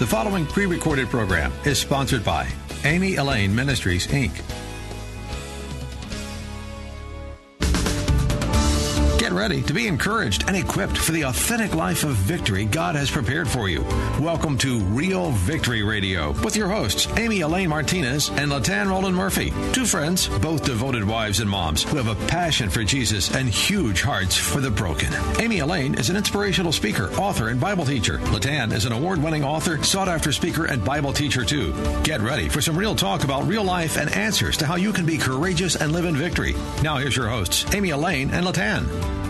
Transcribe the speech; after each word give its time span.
The 0.00 0.06
following 0.06 0.46
pre 0.46 0.64
recorded 0.64 1.10
program 1.10 1.52
is 1.66 1.78
sponsored 1.78 2.24
by 2.24 2.48
Amy 2.84 3.16
Elaine 3.16 3.54
Ministries, 3.54 4.06
Inc. 4.06 4.32
ready 9.40 9.62
to 9.62 9.72
be 9.72 9.86
encouraged 9.86 10.44
and 10.48 10.54
equipped 10.54 10.98
for 10.98 11.12
the 11.12 11.22
authentic 11.22 11.74
life 11.74 12.04
of 12.04 12.10
victory 12.10 12.66
God 12.66 12.94
has 12.94 13.10
prepared 13.10 13.48
for 13.48 13.70
you. 13.70 13.82
Welcome 14.20 14.58
to 14.58 14.80
Real 14.80 15.30
Victory 15.30 15.82
Radio 15.82 16.32
with 16.44 16.56
your 16.56 16.68
hosts, 16.68 17.08
Amy 17.16 17.40
Elaine 17.40 17.70
Martinez 17.70 18.28
and 18.28 18.52
Latan 18.52 18.90
Roland 18.90 19.16
Murphy. 19.16 19.50
Two 19.72 19.86
friends, 19.86 20.28
both 20.40 20.66
devoted 20.66 21.04
wives 21.04 21.40
and 21.40 21.48
moms 21.48 21.84
who 21.84 21.96
have 21.96 22.08
a 22.08 22.26
passion 22.26 22.68
for 22.68 22.84
Jesus 22.84 23.34
and 23.34 23.48
huge 23.48 24.02
hearts 24.02 24.36
for 24.36 24.60
the 24.60 24.70
broken. 24.70 25.10
Amy 25.40 25.60
Elaine 25.60 25.94
is 25.94 26.10
an 26.10 26.16
inspirational 26.16 26.70
speaker, 26.70 27.10
author, 27.14 27.48
and 27.48 27.58
Bible 27.58 27.86
teacher. 27.86 28.18
Latan 28.18 28.74
is 28.74 28.84
an 28.84 28.92
award 28.92 29.22
winning 29.22 29.42
author, 29.42 29.82
sought 29.82 30.10
after 30.10 30.32
speaker, 30.32 30.66
and 30.66 30.84
Bible 30.84 31.14
teacher 31.14 31.46
too. 31.46 31.72
Get 32.02 32.20
ready 32.20 32.50
for 32.50 32.60
some 32.60 32.76
real 32.76 32.94
talk 32.94 33.24
about 33.24 33.48
real 33.48 33.64
life 33.64 33.96
and 33.96 34.12
answers 34.12 34.58
to 34.58 34.66
how 34.66 34.76
you 34.76 34.92
can 34.92 35.06
be 35.06 35.16
courageous 35.16 35.76
and 35.76 35.92
live 35.92 36.04
in 36.04 36.14
victory. 36.14 36.54
Now 36.82 36.98
here's 36.98 37.16
your 37.16 37.30
hosts, 37.30 37.64
Amy 37.74 37.88
Elaine 37.88 38.30
and 38.32 38.44
Latan. 38.44 39.29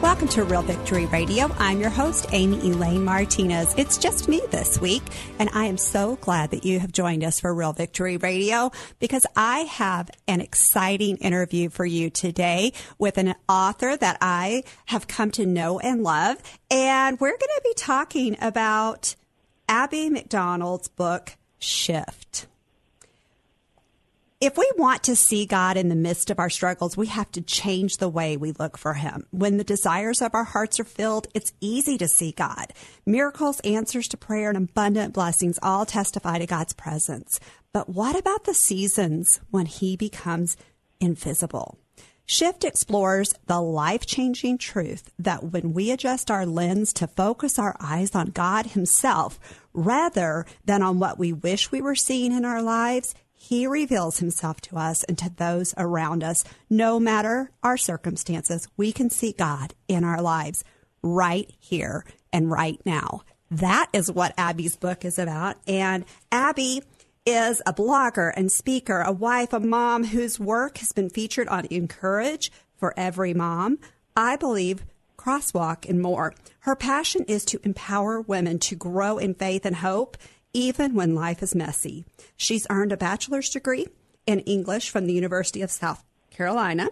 Welcome 0.00 0.28
to 0.28 0.44
Real 0.44 0.62
Victory 0.62 1.06
Radio. 1.06 1.50
I'm 1.58 1.80
your 1.80 1.90
host, 1.90 2.28
Amy 2.30 2.70
Elaine 2.70 3.04
Martinez. 3.04 3.74
It's 3.76 3.98
just 3.98 4.28
me 4.28 4.40
this 4.52 4.80
week, 4.80 5.02
and 5.40 5.50
I 5.52 5.64
am 5.64 5.76
so 5.76 6.14
glad 6.20 6.52
that 6.52 6.64
you 6.64 6.78
have 6.78 6.92
joined 6.92 7.24
us 7.24 7.40
for 7.40 7.52
Real 7.52 7.72
Victory 7.72 8.16
Radio 8.16 8.70
because 9.00 9.26
I 9.34 9.62
have 9.62 10.08
an 10.28 10.40
exciting 10.40 11.16
interview 11.16 11.68
for 11.68 11.84
you 11.84 12.10
today 12.10 12.74
with 12.98 13.18
an 13.18 13.34
author 13.48 13.96
that 13.96 14.18
I 14.20 14.62
have 14.86 15.08
come 15.08 15.32
to 15.32 15.44
know 15.44 15.80
and 15.80 16.04
love. 16.04 16.36
And 16.70 17.18
we're 17.18 17.30
going 17.30 17.40
to 17.40 17.62
be 17.64 17.74
talking 17.74 18.36
about 18.40 19.16
Abby 19.68 20.10
McDonald's 20.10 20.86
book, 20.86 21.36
Shift 21.58 22.46
if 24.40 24.56
we 24.56 24.70
want 24.76 25.02
to 25.02 25.16
see 25.16 25.46
God 25.46 25.76
in 25.76 25.88
the 25.88 25.96
midst 25.96 26.30
of 26.30 26.38
our 26.38 26.48
struggles, 26.48 26.96
we 26.96 27.08
have 27.08 27.30
to 27.32 27.40
change 27.40 27.96
the 27.96 28.08
way 28.08 28.36
we 28.36 28.52
look 28.52 28.78
for 28.78 28.94
Him. 28.94 29.26
When 29.30 29.56
the 29.56 29.64
desires 29.64 30.22
of 30.22 30.32
our 30.32 30.44
hearts 30.44 30.78
are 30.78 30.84
filled, 30.84 31.26
it's 31.34 31.52
easy 31.60 31.98
to 31.98 32.06
see 32.06 32.30
God. 32.30 32.72
Miracles, 33.04 33.58
answers 33.60 34.06
to 34.08 34.16
prayer, 34.16 34.48
and 34.48 34.56
abundant 34.56 35.12
blessings 35.12 35.58
all 35.60 35.84
testify 35.84 36.38
to 36.38 36.46
God's 36.46 36.72
presence. 36.72 37.40
But 37.72 37.88
what 37.88 38.16
about 38.16 38.44
the 38.44 38.54
seasons 38.54 39.40
when 39.50 39.66
He 39.66 39.96
becomes 39.96 40.56
invisible? 41.00 41.76
Shift 42.24 42.62
explores 42.62 43.34
the 43.46 43.60
life 43.60 44.06
changing 44.06 44.58
truth 44.58 45.10
that 45.18 45.50
when 45.50 45.72
we 45.72 45.90
adjust 45.90 46.30
our 46.30 46.46
lens 46.46 46.92
to 46.92 47.08
focus 47.08 47.58
our 47.58 47.74
eyes 47.80 48.14
on 48.14 48.26
God 48.26 48.66
Himself 48.66 49.40
rather 49.72 50.46
than 50.64 50.82
on 50.82 51.00
what 51.00 51.18
we 51.18 51.32
wish 51.32 51.72
we 51.72 51.80
were 51.80 51.96
seeing 51.96 52.30
in 52.30 52.44
our 52.44 52.62
lives, 52.62 53.16
he 53.40 53.68
reveals 53.68 54.18
himself 54.18 54.60
to 54.60 54.76
us 54.76 55.04
and 55.04 55.16
to 55.16 55.30
those 55.30 55.72
around 55.78 56.24
us. 56.24 56.42
No 56.68 56.98
matter 56.98 57.52
our 57.62 57.76
circumstances, 57.76 58.66
we 58.76 58.90
can 58.90 59.10
see 59.10 59.32
God 59.32 59.74
in 59.86 60.02
our 60.02 60.20
lives 60.20 60.64
right 61.02 61.50
here 61.60 62.04
and 62.32 62.50
right 62.50 62.80
now. 62.84 63.22
That 63.48 63.86
is 63.92 64.10
what 64.10 64.34
Abby's 64.36 64.76
book 64.76 65.04
is 65.04 65.20
about. 65.20 65.56
And 65.68 66.04
Abby 66.32 66.82
is 67.24 67.62
a 67.64 67.72
blogger 67.72 68.32
and 68.34 68.50
speaker, 68.50 69.02
a 69.02 69.12
wife, 69.12 69.52
a 69.52 69.60
mom 69.60 70.04
whose 70.04 70.40
work 70.40 70.78
has 70.78 70.90
been 70.92 71.08
featured 71.08 71.48
on 71.48 71.66
Encourage 71.70 72.50
for 72.76 72.92
Every 72.96 73.34
Mom. 73.34 73.78
I 74.16 74.34
believe 74.34 74.84
Crosswalk 75.16 75.88
and 75.88 76.00
more. 76.00 76.34
Her 76.60 76.74
passion 76.74 77.24
is 77.28 77.44
to 77.46 77.60
empower 77.62 78.20
women 78.20 78.58
to 78.60 78.74
grow 78.74 79.16
in 79.18 79.34
faith 79.34 79.64
and 79.64 79.76
hope 79.76 80.16
even 80.52 80.94
when 80.94 81.14
life 81.14 81.42
is 81.42 81.54
messy. 81.54 82.04
She's 82.36 82.66
earned 82.70 82.92
a 82.92 82.96
bachelor's 82.96 83.50
degree 83.50 83.86
in 84.26 84.40
English 84.40 84.90
from 84.90 85.06
the 85.06 85.12
University 85.12 85.62
of 85.62 85.70
South 85.70 86.04
Carolina 86.30 86.88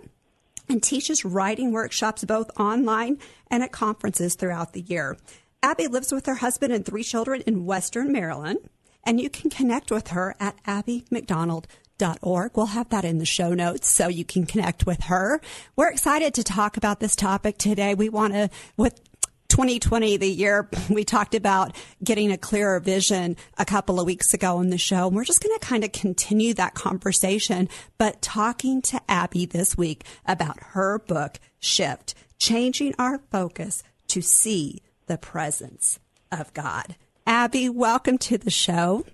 and 0.69 0.82
teaches 0.82 1.25
writing 1.25 1.72
workshops 1.72 2.25
both 2.25 2.50
online 2.58 3.19
and 3.50 3.62
at 3.62 3.72
conferences 3.72 4.34
throughout 4.34 4.72
the 4.72 4.80
year. 4.80 5.16
Abby 5.62 5.86
lives 5.86 6.12
with 6.12 6.26
her 6.26 6.36
husband 6.36 6.72
and 6.72 6.84
three 6.84 7.03
children 7.03 7.42
in 7.47 7.66
Western 7.66 8.12
Maryland, 8.12 8.58
and 9.04 9.20
you 9.20 9.30
can 9.30 9.50
connect 9.50 9.91
with 9.91 10.09
her 10.09 10.34
at 10.38 10.56
abbymcdonald.org. 10.64 12.50
We'll 12.54 12.66
have 12.66 12.88
that 12.91 13.04
in 13.04 13.19
the 13.19 13.25
show 13.25 13.54
notes 13.54 13.88
so 13.88 14.09
you 14.09 14.25
can 14.25 14.47
connect 14.47 14.86
with 14.86 15.04
her. 15.04 15.41
We're 15.76 15.91
excited 15.91 16.34
to 16.34 16.44
talk 16.44 16.76
about 16.76 17.00
this 17.00 17.16
topic 17.16 17.59
today. 17.59 17.94
We 17.94 18.09
want 18.09 18.34
to, 18.34 18.50
with 18.76 19.00
2020, 19.48 20.16
the 20.16 20.28
year 20.28 20.68
we 20.90 21.04
talked 21.04 21.34
about 21.34 21.76
getting 22.02 22.30
a 22.30 22.38
clearer 22.38 22.80
vision 22.80 23.36
a 23.58 23.64
couple 23.64 24.00
of 24.00 24.06
weeks 24.06 24.34
ago 24.34 24.56
on 24.58 24.70
the 24.70 24.78
show. 24.78 25.06
And 25.06 25.16
we're 25.16 25.24
just 25.24 25.42
going 25.42 25.56
to 25.58 25.66
kind 25.66 25.84
of 25.84 25.92
continue 25.92 26.54
that 26.54 26.74
conversation, 26.74 27.68
but 27.98 28.22
talking 28.22 28.82
to 28.82 29.00
Abby 29.08 29.46
this 29.46 29.76
week 29.76 30.04
about 30.26 30.58
her 30.60 30.98
book, 30.98 31.38
Shift, 31.58 32.14
changing 32.38 32.94
our 32.98 33.18
focus 33.30 33.82
to 34.08 34.20
see 34.20 34.82
the 35.06 35.18
presence 35.18 35.98
of 36.30 36.52
God. 36.54 36.96
Abby, 37.26 37.68
welcome 37.68 38.18
to 38.18 38.38
the 38.38 38.50
show. 38.50 39.04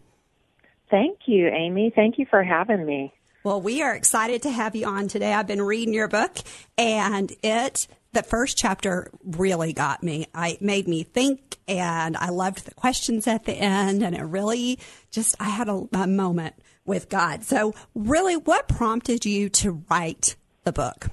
Thank 0.91 1.21
you, 1.27 1.49
Amy. 1.49 1.91
Thank 1.95 2.19
you 2.19 2.27
for 2.29 2.43
having 2.43 2.85
me. 2.85 3.15
Well, 3.45 3.61
we 3.61 3.83
are 3.83 3.95
excited 3.95 4.43
to 4.43 4.51
have 4.51 4.77
you 4.77 4.87
on 4.87 5.09
today. 5.09 5.33
I've 5.33 5.47
been 5.47 5.63
reading 5.63 5.95
your 5.95 6.07
book 6.07 6.37
and 6.79 7.33
it 7.43 7.89
the 8.13 8.23
first 8.23 8.59
chapter 8.59 9.11
really 9.25 9.73
got 9.73 10.03
me. 10.03 10.27
I 10.35 10.59
made 10.61 10.87
me 10.87 11.03
think 11.03 11.59
and 11.67 12.17
I 12.17 12.29
loved 12.29 12.67
the 12.67 12.75
questions 12.75 13.27
at 13.27 13.45
the 13.45 13.55
end 13.55 14.03
and 14.03 14.15
it 14.15 14.23
really 14.23 14.79
just, 15.11 15.35
I 15.41 15.49
had 15.49 15.69
a, 15.69 15.89
a 15.93 16.07
moment 16.07 16.55
with 16.85 17.09
God. 17.09 17.45
So 17.45 17.75
really 17.95 18.37
what 18.37 18.69
prompted 18.69 19.25
you 19.25 19.49
to 19.51 19.83
write 19.89 20.37
the 20.65 20.73
book? 20.73 21.09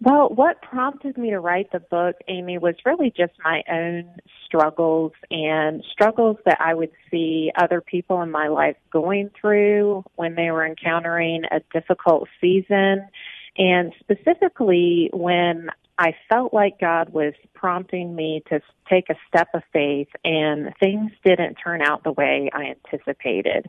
Well, 0.00 0.28
what 0.28 0.62
prompted 0.62 1.18
me 1.18 1.30
to 1.30 1.40
write 1.40 1.72
the 1.72 1.80
book, 1.80 2.14
Amy, 2.28 2.58
was 2.58 2.76
really 2.86 3.12
just 3.16 3.32
my 3.42 3.64
own 3.68 4.08
struggles 4.46 5.10
and 5.28 5.82
struggles 5.92 6.36
that 6.44 6.58
I 6.60 6.72
would 6.72 6.92
see 7.10 7.50
other 7.60 7.80
people 7.80 8.22
in 8.22 8.30
my 8.30 8.46
life 8.46 8.76
going 8.92 9.30
through 9.40 10.04
when 10.14 10.36
they 10.36 10.52
were 10.52 10.64
encountering 10.64 11.42
a 11.50 11.58
difficult 11.72 12.28
season 12.40 13.08
and 13.58 13.92
specifically, 14.00 15.10
when 15.12 15.68
I 15.98 16.14
felt 16.28 16.54
like 16.54 16.78
God 16.78 17.08
was 17.12 17.34
prompting 17.54 18.14
me 18.14 18.42
to 18.50 18.60
take 18.88 19.10
a 19.10 19.16
step 19.26 19.48
of 19.52 19.62
faith 19.72 20.08
and 20.24 20.72
things 20.78 21.10
didn't 21.24 21.56
turn 21.56 21.82
out 21.82 22.04
the 22.04 22.12
way 22.12 22.50
I 22.52 22.72
anticipated. 22.76 23.66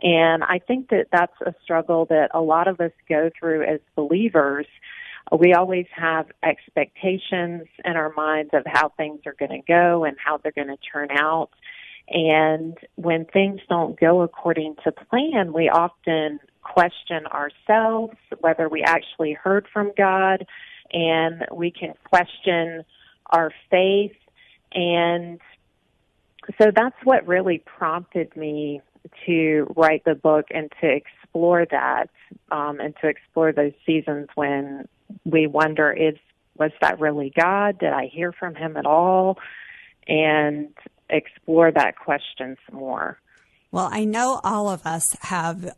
And 0.00 0.44
I 0.44 0.60
think 0.60 0.90
that 0.90 1.08
that's 1.10 1.34
a 1.44 1.54
struggle 1.64 2.06
that 2.06 2.30
a 2.32 2.40
lot 2.40 2.68
of 2.68 2.80
us 2.80 2.92
go 3.08 3.30
through 3.38 3.64
as 3.64 3.80
believers. 3.96 4.66
We 5.36 5.54
always 5.54 5.86
have 5.92 6.26
expectations 6.44 7.66
in 7.84 7.96
our 7.96 8.12
minds 8.16 8.50
of 8.52 8.62
how 8.64 8.90
things 8.90 9.20
are 9.26 9.34
going 9.36 9.50
to 9.50 9.66
go 9.66 10.04
and 10.04 10.16
how 10.24 10.38
they're 10.38 10.52
going 10.52 10.68
to 10.68 10.78
turn 10.92 11.08
out. 11.10 11.50
And 12.08 12.76
when 12.94 13.24
things 13.24 13.60
don't 13.68 13.98
go 13.98 14.22
according 14.22 14.76
to 14.84 14.92
plan, 14.92 15.52
we 15.52 15.68
often 15.68 16.38
question 16.62 17.26
ourselves, 17.26 18.16
whether 18.40 18.68
we 18.68 18.82
actually 18.82 19.32
heard 19.32 19.66
from 19.72 19.92
God, 19.96 20.46
and 20.92 21.46
we 21.52 21.70
can 21.70 21.94
question 22.04 22.84
our 23.26 23.52
faith. 23.70 24.16
And 24.72 25.40
so 26.60 26.70
that's 26.74 26.96
what 27.04 27.26
really 27.26 27.62
prompted 27.64 28.36
me 28.36 28.80
to 29.26 29.72
write 29.76 30.04
the 30.04 30.14
book 30.14 30.46
and 30.50 30.72
to 30.80 30.88
explore 30.88 31.66
that 31.70 32.10
um, 32.50 32.80
and 32.80 32.94
to 33.02 33.08
explore 33.08 33.52
those 33.52 33.72
seasons 33.84 34.28
when 34.34 34.86
we 35.24 35.46
wonder 35.46 35.92
is 35.92 36.14
was 36.58 36.70
that 36.80 37.00
really 37.00 37.32
God? 37.34 37.78
Did 37.78 37.92
I 37.92 38.06
hear 38.12 38.30
from 38.30 38.54
him 38.54 38.76
at 38.76 38.84
all? 38.84 39.38
And 40.06 40.68
explore 41.08 41.70
that 41.72 41.96
question 41.98 42.56
some 42.68 42.78
more. 42.78 43.18
Well, 43.70 43.88
I 43.90 44.04
know 44.04 44.40
all 44.44 44.68
of 44.68 44.84
us 44.86 45.16
have 45.22 45.74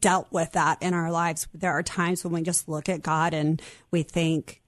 dealt 0.00 0.28
with 0.30 0.52
that 0.52 0.82
in 0.82 0.94
our 0.94 1.10
lives. 1.10 1.48
There 1.54 1.72
are 1.72 1.82
times 1.82 2.24
when 2.24 2.32
we 2.32 2.42
just 2.42 2.68
look 2.68 2.88
at 2.88 3.02
God 3.02 3.34
and 3.34 3.60
we 3.90 4.02
think, 4.02 4.60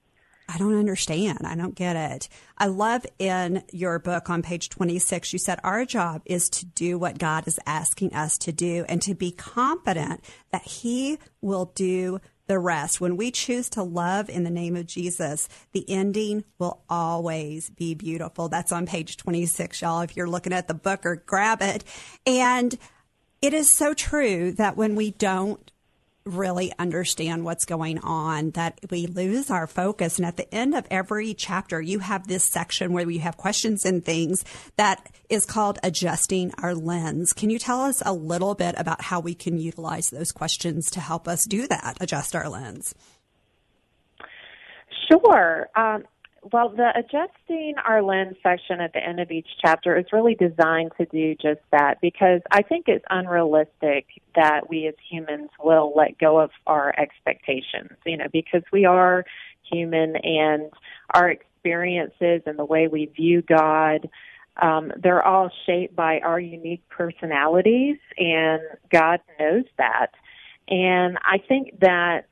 I 0.48 0.58
don't 0.58 0.78
understand. 0.78 1.40
I 1.44 1.56
don't 1.56 1.75
get 1.75 1.96
it. 1.96 2.28
I 2.56 2.66
love 2.66 3.04
in 3.19 3.64
your 3.72 3.98
book 3.98 4.31
on 4.31 4.43
page 4.43 4.69
26, 4.69 5.32
you 5.32 5.38
said 5.38 5.58
our 5.64 5.84
job 5.84 6.22
is 6.25 6.48
to 6.50 6.66
do 6.66 6.98
what 6.98 7.19
God 7.19 7.48
is 7.48 7.58
asking 7.66 8.14
us 8.14 8.38
to 8.38 8.52
do 8.52 8.84
and 8.88 9.02
to 9.02 9.14
be 9.14 9.32
confident 9.32 10.22
that 10.52 10.62
He 10.62 11.19
will 11.40 11.72
do 11.75 12.20
the 12.46 12.58
rest. 12.60 13.00
When 13.00 13.16
we 13.16 13.32
choose 13.32 13.69
to 13.70 13.82
love 13.82 14.28
in 14.31 14.44
the 14.44 14.50
name 14.50 14.76
of 14.76 14.87
Jesus, 14.87 15.48
the 15.72 15.84
ending 15.90 16.44
will 16.58 16.81
always 16.88 17.70
be 17.70 17.94
beautiful. 17.94 18.48
That's 18.48 18.70
on 18.70 18.87
page 18.87 19.16
26, 19.16 19.82
y'all. 19.82 20.02
If 20.02 20.16
you're 20.16 20.28
looking 20.28 20.52
at 20.52 20.69
the 20.69 20.75
book 20.75 21.04
or 21.04 21.16
grab 21.16 21.60
it. 21.60 21.82
And 22.25 22.78
it 23.43 23.55
is 23.55 23.71
so 23.71 23.94
true 23.94 24.53
that 24.53 24.77
when 24.77 24.94
we 24.94 25.11
don't 25.12 25.71
really 26.27 26.73
understand 26.79 27.44
what's 27.44 27.65
going 27.65 27.99
on 28.00 28.50
that 28.50 28.79
we 28.91 29.06
lose 29.06 29.50
our 29.50 29.67
focus. 29.67 30.19
And 30.19 30.27
at 30.27 30.37
the 30.37 30.53
end 30.53 30.75
of 30.75 30.87
every 30.91 31.33
chapter, 31.33 31.81
you 31.81 32.00
have 32.00 32.27
this 32.27 32.44
section 32.44 32.93
where 32.93 33.09
you 33.09 33.21
have 33.21 33.37
questions 33.37 33.85
and 33.85 34.05
things 34.05 34.44
that 34.77 35.09
is 35.31 35.47
called 35.47 35.79
adjusting 35.83 36.53
our 36.59 36.75
lens. 36.75 37.33
Can 37.33 37.49
you 37.49 37.59
tell 37.59 37.81
us 37.81 38.03
a 38.05 38.12
little 38.12 38.55
bit 38.55 38.75
about 38.77 39.03
how 39.03 39.21
we 39.21 39.35
can 39.35 39.59
utilize 39.59 40.11
those 40.11 40.32
questions 40.32 40.91
to 40.91 41.00
help 41.00 41.29
us 41.29 41.44
do 41.44 41.69
that, 41.69 41.97
adjust 42.00 42.35
our 42.35 42.49
lens? 42.49 42.94
Sure. 45.09 45.69
Um, 45.77 46.05
well, 46.52 46.69
the 46.69 46.90
adjusting 46.94 47.75
our 47.84 48.02
lens 48.02 48.37
section 48.43 48.81
at 48.81 48.93
the 48.93 49.04
end 49.04 49.20
of 49.20 49.31
each 49.31 49.48
chapter 49.60 49.96
is 49.96 50.06
really 50.12 50.34
designed 50.34 50.93
to 50.98 51.06
do 51.06 51.34
just 51.34 51.60
that 51.72 52.00
because 52.00 52.40
I 52.50 52.62
think 52.62 52.87
it's 52.88 53.04
unrealistic 53.10 54.06
that 54.34 54.69
we 54.69 54.87
as 54.87 54.94
humans 55.10 55.50
will 55.62 55.93
let 55.96 56.19
go 56.19 56.38
of 56.40 56.50
our 56.66 56.94
expectations, 56.98 57.90
you 58.04 58.16
know, 58.16 58.26
because 58.32 58.62
we 58.72 58.84
are 58.84 59.25
human 59.70 60.16
and 60.16 60.70
our 61.14 61.31
experiences 61.31 62.43
and 62.46 62.58
the 62.58 62.64
way 62.64 62.88
we 62.88 63.06
view 63.06 63.43
God, 63.43 64.08
um, 64.60 64.93
they're 65.02 65.26
all 65.26 65.50
shaped 65.66 65.94
by 65.96 66.20
our 66.20 66.40
unique 66.40 66.88
personalities, 66.88 67.96
and 68.16 68.60
God 68.90 69.20
knows 69.38 69.64
that. 69.78 70.12
And 70.69 71.19
I 71.25 71.38
think 71.46 71.81
that 71.81 72.26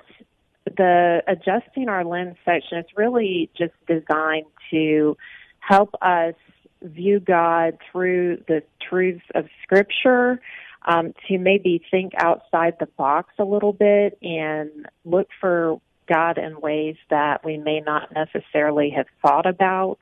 the 0.77 1.23
adjusting 1.27 1.89
our 1.89 2.05
lens 2.05 2.37
section 2.45 2.79
is 2.79 2.87
really 2.97 3.51
just 3.57 3.73
designed 3.87 4.47
to 4.71 5.17
help 5.61 5.95
us 6.03 6.35
view 6.83 7.21
God 7.21 7.79
through 7.91 8.43
the 8.47 8.63
truths 8.87 9.25
of 9.35 9.47
Scripture, 9.63 10.41
um, 10.87 11.15
to 11.29 11.39
maybe 11.39 11.83
think 11.91 12.13
outside 12.17 12.77
the 12.79 12.87
box 12.87 13.33
a 13.39 13.45
little 13.45 13.73
bit 13.73 14.19
and 14.23 14.71
look 15.05 15.29
for 15.41 15.81
God 16.07 16.37
in 16.37 16.61
ways 16.61 16.97
that 17.09 17.45
we 17.45 17.57
may 17.57 17.81
not 17.81 18.13
necessarily 18.15 18.91
have 18.91 19.07
thought 19.23 19.47
about, 19.47 19.99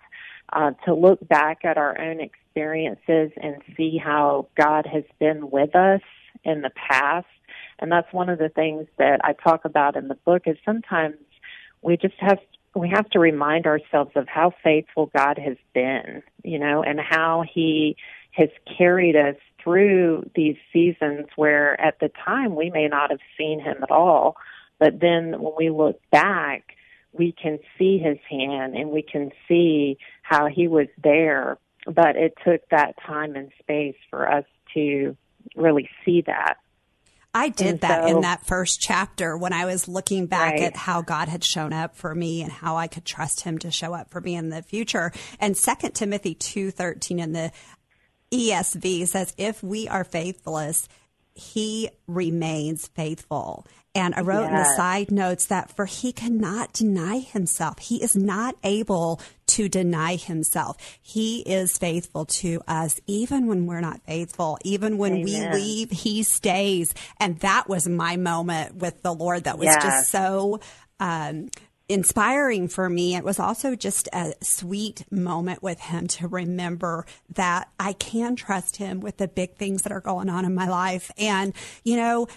uh, 0.53 0.73
to 0.85 0.95
look 0.95 1.27
back 1.27 1.65
at 1.65 1.79
our 1.79 1.99
own 2.01 2.21
experiences 2.21 3.31
and 3.41 3.63
see 3.77 3.97
how 3.97 4.49
God 4.57 4.87
has 4.87 5.05
been 5.21 5.51
with 5.51 5.77
us 5.77 6.03
in 6.45 6.63
the 6.63 6.71
past 6.71 7.27
and 7.83 7.91
that's 7.91 8.11
one 8.13 8.29
of 8.29 8.39
the 8.39 8.49
things 8.49 8.87
that 8.97 9.21
I 9.25 9.33
talk 9.33 9.65
about 9.65 9.97
in 9.97 10.07
the 10.07 10.15
book 10.15 10.43
is 10.47 10.57
sometimes 10.65 11.17
we 11.83 11.97
just 11.97 12.15
have 12.19 12.39
we 12.75 12.89
have 12.89 13.11
to 13.11 13.19
remind 13.19 13.67
ourselves 13.67 14.13
of 14.15 14.27
how 14.29 14.55
faithful 14.65 15.11
God 15.15 15.37
has 15.37 15.59
been, 15.75 16.23
you 16.43 16.59
know, 16.59 16.83
and 16.83 16.99
how 16.99 17.45
he 17.53 17.97
has 18.31 18.49
carried 18.79 19.15
us 19.15 19.37
through 19.63 20.31
these 20.35 20.57
seasons 20.73 21.27
where 21.37 21.79
at 21.79 21.99
the 21.99 22.11
time 22.25 22.55
we 22.55 22.71
may 22.71 22.89
not 22.89 23.11
have 23.11 23.21
seen 23.37 23.61
him 23.61 23.77
at 23.83 23.91
all, 23.91 24.37
but 24.79 25.01
then 25.01 25.43
when 25.43 25.53
we 25.59 25.69
look 25.69 26.01
back, 26.11 26.77
we 27.13 27.33
can 27.33 27.59
see 27.77 27.99
his 27.99 28.17
hand 28.31 28.75
and 28.75 28.91
we 28.91 29.03
can 29.03 29.33
see 29.47 29.99
how 30.23 30.47
he 30.47 30.67
was 30.67 30.87
there. 31.03 31.59
But 31.85 32.17
it 32.17 32.39
took 32.43 32.67
that 32.71 32.95
time 33.05 33.37
and 33.37 33.51
space 33.59 33.97
for 34.09 34.33
us 34.33 34.45
to 34.73 35.15
really 35.57 35.91
see 36.05 36.23
that. 36.23 36.57
I 37.35 37.49
did 37.49 37.67
and 37.67 37.81
that 37.81 38.05
so, 38.05 38.17
in 38.17 38.21
that 38.23 38.45
first 38.45 38.81
chapter 38.81 39.37
when 39.37 39.53
I 39.53 39.65
was 39.65 39.89
looking 39.89 40.27
back 40.27 40.55
right. 40.55 40.63
at 40.65 40.77
how 40.77 41.01
God 41.01 41.29
had 41.29 41.43
shown 41.43 41.73
up 41.73 41.97
for 41.97 42.15
me 42.15 42.43
and 42.43 42.53
how 42.53 42.77
I 42.77 42.89
could 42.89 43.07
trust 43.07 43.41
him 43.41 43.59
to 43.59 43.71
show 43.71 43.95
up 43.95 44.11
for 44.11 44.21
me 44.21 44.35
in 44.35 44.51
the 44.51 44.63
future. 44.63 45.13
And 45.41 45.57
Second 45.57 45.93
Timothy 45.93 46.35
2:13 46.35 47.19
in 47.19 47.33
the 47.33 47.53
ESV 48.31 49.07
says 49.09 49.35
if 49.39 49.63
we 49.63 49.89
are 49.89 50.05
faithless, 50.05 50.89
he 51.35 51.89
remains 52.07 52.89
faithful. 52.89 53.67
And 53.95 54.15
I 54.15 54.23
wrote 54.23 54.43
yes. 54.43 54.51
in 54.51 54.57
the 54.57 54.77
side 54.77 55.11
notes 55.11 55.47
that 55.47 55.71
for 55.71 55.85
he 55.85 56.13
cannot 56.13 56.73
deny 56.73 57.19
himself. 57.19 57.79
He 57.79 58.03
is 58.03 58.17
not 58.17 58.57
able 58.65 59.21
to 59.49 59.69
deny 59.69 60.17
himself. 60.17 60.79
He 61.03 61.41
is 61.41 61.77
faithful 61.77 62.25
to 62.25 62.63
us 62.67 63.01
even 63.07 63.47
when 63.47 63.67
we're 63.67 63.81
not 63.81 64.01
faithful. 64.07 64.59
Even 64.65 64.97
when 64.97 65.17
Amen. 65.17 65.53
we 65.53 65.59
leave, 65.59 65.91
he 65.91 66.23
stays. 66.23 66.95
And 67.21 67.39
that 67.41 67.69
was 67.69 67.87
my 67.87 68.17
moment 68.17 68.77
with 68.77 69.03
the 69.03 69.13
Lord 69.13 69.45
that 69.45 69.59
was 69.59 69.67
yes. 69.67 69.83
just 69.83 70.11
so 70.11 70.61
um, 70.99 71.51
inspiring 71.89 72.69
for 72.69 72.89
me. 72.89 73.15
It 73.15 73.25
was 73.25 73.39
also 73.39 73.75
just 73.75 74.09
a 74.15 74.33
sweet 74.41 75.05
moment 75.13 75.63
with 75.63 75.81
him 75.81 76.07
to 76.09 76.29
remember 76.29 77.05
that 77.35 77.69
I 77.79 77.93
can 77.93 78.37
trust 78.37 78.77
him 78.77 79.01
with 79.01 79.19
the 79.19 79.29
big 79.29 79.57
things 79.57 79.83
that 79.83 79.93
are 79.93 80.01
going 80.01 80.31
on 80.31 80.47
in 80.47 80.55
my 80.55 80.69
life. 80.69 81.11
And, 81.19 81.53
you 81.85 81.97
know, 81.97 82.29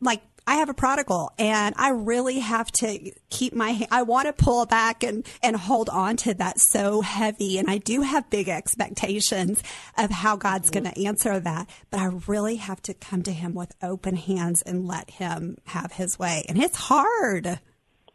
like 0.00 0.22
I 0.46 0.56
have 0.56 0.68
a 0.68 0.74
prodigal 0.74 1.32
and 1.38 1.74
I 1.78 1.90
really 1.90 2.38
have 2.40 2.70
to 2.72 3.12
keep 3.30 3.54
my, 3.54 3.86
I 3.90 4.02
want 4.02 4.26
to 4.26 4.44
pull 4.44 4.66
back 4.66 5.02
and, 5.02 5.26
and 5.42 5.56
hold 5.56 5.88
on 5.88 6.16
to 6.18 6.34
that 6.34 6.60
so 6.60 7.00
heavy. 7.00 7.58
And 7.58 7.70
I 7.70 7.78
do 7.78 8.02
have 8.02 8.28
big 8.28 8.48
expectations 8.48 9.62
of 9.96 10.10
how 10.10 10.36
God's 10.36 10.70
mm-hmm. 10.70 10.84
going 10.84 10.94
to 10.94 11.06
answer 11.06 11.40
that, 11.40 11.68
but 11.90 12.00
I 12.00 12.06
really 12.26 12.56
have 12.56 12.82
to 12.82 12.94
come 12.94 13.22
to 13.22 13.32
him 13.32 13.54
with 13.54 13.74
open 13.82 14.16
hands 14.16 14.62
and 14.62 14.86
let 14.86 15.10
him 15.10 15.56
have 15.66 15.92
his 15.92 16.18
way. 16.18 16.44
And 16.48 16.62
it's 16.62 16.76
hard. 16.76 17.60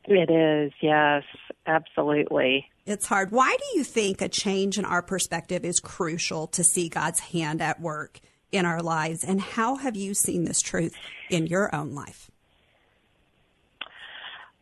It 0.05 0.29
is, 0.31 0.71
yes, 0.81 1.23
absolutely. 1.65 2.67
It's 2.85 3.05
hard. 3.05 3.31
Why 3.31 3.55
do 3.55 3.77
you 3.77 3.83
think 3.83 4.21
a 4.21 4.29
change 4.29 4.77
in 4.77 4.85
our 4.85 5.01
perspective 5.01 5.63
is 5.63 5.79
crucial 5.79 6.47
to 6.47 6.63
see 6.63 6.89
God's 6.89 7.19
hand 7.19 7.61
at 7.61 7.79
work 7.79 8.19
in 8.51 8.65
our 8.65 8.81
lives? 8.81 9.23
And 9.23 9.41
how 9.41 9.75
have 9.75 9.95
you 9.95 10.13
seen 10.13 10.43
this 10.43 10.61
truth 10.61 10.95
in 11.29 11.47
your 11.47 11.73
own 11.73 11.93
life? 11.93 12.29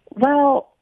Well, 0.09 0.73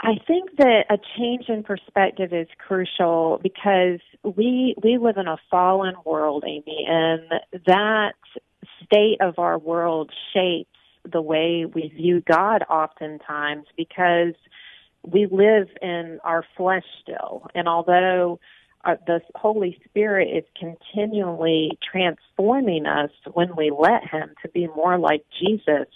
I 0.00 0.14
think 0.26 0.56
that 0.58 0.84
a 0.90 0.98
change 1.16 1.48
in 1.48 1.62
perspective 1.62 2.32
is 2.32 2.48
crucial 2.58 3.38
because 3.42 4.00
we 4.24 4.74
we 4.82 4.98
live 4.98 5.16
in 5.16 5.28
a 5.28 5.36
fallen 5.50 5.94
world, 6.04 6.44
Amy, 6.46 6.84
and 6.88 7.22
that 7.66 8.14
state 8.84 9.18
of 9.20 9.38
our 9.38 9.58
world 9.58 10.10
shapes 10.34 10.68
the 11.10 11.22
way 11.22 11.66
we 11.72 11.88
view 11.88 12.20
God 12.20 12.64
oftentimes 12.68 13.66
because 13.76 14.34
we 15.04 15.26
live 15.26 15.68
in 15.80 16.18
our 16.24 16.44
flesh 16.56 16.84
still. 17.02 17.46
And 17.54 17.68
although 17.68 18.40
uh, 18.84 18.96
the 19.06 19.20
Holy 19.34 19.78
Spirit 19.84 20.28
is 20.28 20.44
continually 20.58 21.78
transforming 21.90 22.86
us 22.86 23.10
when 23.32 23.54
we 23.56 23.70
let 23.70 24.02
Him 24.08 24.30
to 24.42 24.48
be 24.48 24.66
more 24.68 24.98
like 24.98 25.24
Jesus, 25.40 25.86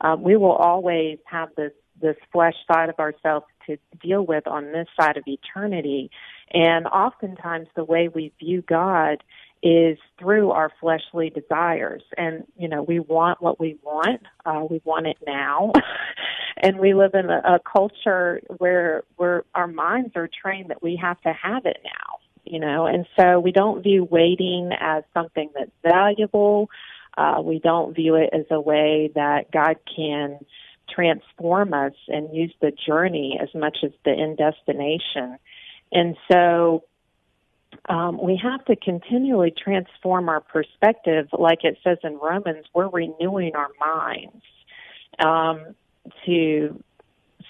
um, 0.00 0.22
we 0.22 0.36
will 0.36 0.52
always 0.52 1.18
have 1.26 1.48
this 1.56 1.72
this 2.00 2.16
flesh 2.32 2.54
side 2.70 2.88
of 2.88 2.98
ourselves 2.98 3.46
to 3.66 3.78
deal 4.02 4.26
with 4.26 4.46
on 4.46 4.72
this 4.72 4.88
side 4.98 5.16
of 5.16 5.24
eternity. 5.26 6.10
And 6.52 6.86
oftentimes, 6.86 7.68
the 7.76 7.84
way 7.84 8.08
we 8.08 8.32
view 8.38 8.62
God 8.62 9.22
is 9.62 9.96
through 10.18 10.50
our 10.50 10.70
fleshly 10.78 11.30
desires. 11.30 12.02
And, 12.18 12.44
you 12.58 12.68
know, 12.68 12.82
we 12.82 13.00
want 13.00 13.40
what 13.40 13.58
we 13.58 13.78
want. 13.82 14.20
Uh, 14.44 14.64
we 14.68 14.82
want 14.84 15.06
it 15.06 15.16
now. 15.26 15.72
and 16.58 16.78
we 16.78 16.92
live 16.92 17.14
in 17.14 17.30
a, 17.30 17.54
a 17.54 17.60
culture 17.60 18.42
where, 18.58 19.04
where 19.16 19.44
our 19.54 19.66
minds 19.66 20.12
are 20.16 20.28
trained 20.28 20.68
that 20.68 20.82
we 20.82 20.98
have 21.00 21.18
to 21.22 21.32
have 21.32 21.64
it 21.64 21.78
now, 21.82 22.13
you 22.54 22.60
know, 22.60 22.86
and 22.86 23.04
so 23.18 23.40
we 23.40 23.50
don't 23.50 23.82
view 23.82 24.04
waiting 24.04 24.70
as 24.78 25.02
something 25.12 25.50
that's 25.56 25.72
valuable. 25.82 26.70
Uh, 27.18 27.42
we 27.42 27.58
don't 27.58 27.96
view 27.96 28.14
it 28.14 28.30
as 28.32 28.46
a 28.48 28.60
way 28.60 29.10
that 29.16 29.50
God 29.50 29.76
can 29.96 30.38
transform 30.88 31.74
us 31.74 31.94
and 32.06 32.32
use 32.32 32.54
the 32.60 32.70
journey 32.70 33.40
as 33.42 33.48
much 33.56 33.78
as 33.82 33.90
the 34.04 34.12
end 34.12 34.38
destination. 34.38 35.36
And 35.90 36.16
so 36.30 36.84
um, 37.88 38.20
we 38.22 38.40
have 38.40 38.64
to 38.66 38.76
continually 38.76 39.52
transform 39.52 40.28
our 40.28 40.40
perspective. 40.40 41.26
Like 41.36 41.64
it 41.64 41.78
says 41.82 41.98
in 42.04 42.18
Romans, 42.18 42.66
we're 42.72 42.88
renewing 42.88 43.56
our 43.56 43.70
minds 43.80 44.44
um, 45.18 45.74
to 46.24 46.80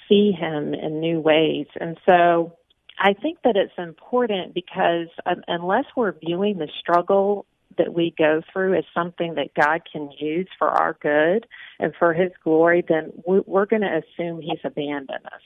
see 0.08 0.32
Him 0.32 0.72
in 0.72 1.00
new 1.00 1.20
ways. 1.20 1.66
And 1.78 1.98
so 2.06 2.56
I 3.04 3.12
think 3.12 3.40
that 3.44 3.54
it's 3.54 3.74
important 3.76 4.54
because 4.54 5.08
um, 5.26 5.42
unless 5.46 5.84
we're 5.94 6.12
viewing 6.12 6.56
the 6.56 6.70
struggle 6.80 7.44
that 7.76 7.92
we 7.92 8.14
go 8.16 8.40
through 8.50 8.78
as 8.78 8.84
something 8.94 9.34
that 9.34 9.52
God 9.52 9.82
can 9.92 10.10
use 10.18 10.48
for 10.58 10.68
our 10.68 10.96
good 11.02 11.46
and 11.78 11.92
for 11.98 12.14
His 12.14 12.32
glory, 12.42 12.82
then 12.88 13.12
we're 13.26 13.66
going 13.66 13.82
to 13.82 14.00
assume 14.00 14.40
He's 14.40 14.60
abandoned 14.64 15.26
us. 15.26 15.42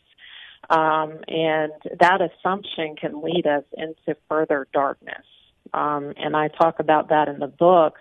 Um, 0.70 1.18
and 1.26 1.72
that 1.98 2.20
assumption 2.20 2.94
can 2.94 3.22
lead 3.22 3.48
us 3.48 3.64
into 3.76 4.16
further 4.28 4.68
darkness. 4.72 5.24
Um, 5.74 6.12
and 6.16 6.36
I 6.36 6.48
talk 6.48 6.78
about 6.78 7.08
that 7.08 7.26
in 7.26 7.40
the 7.40 7.48
book 7.48 7.94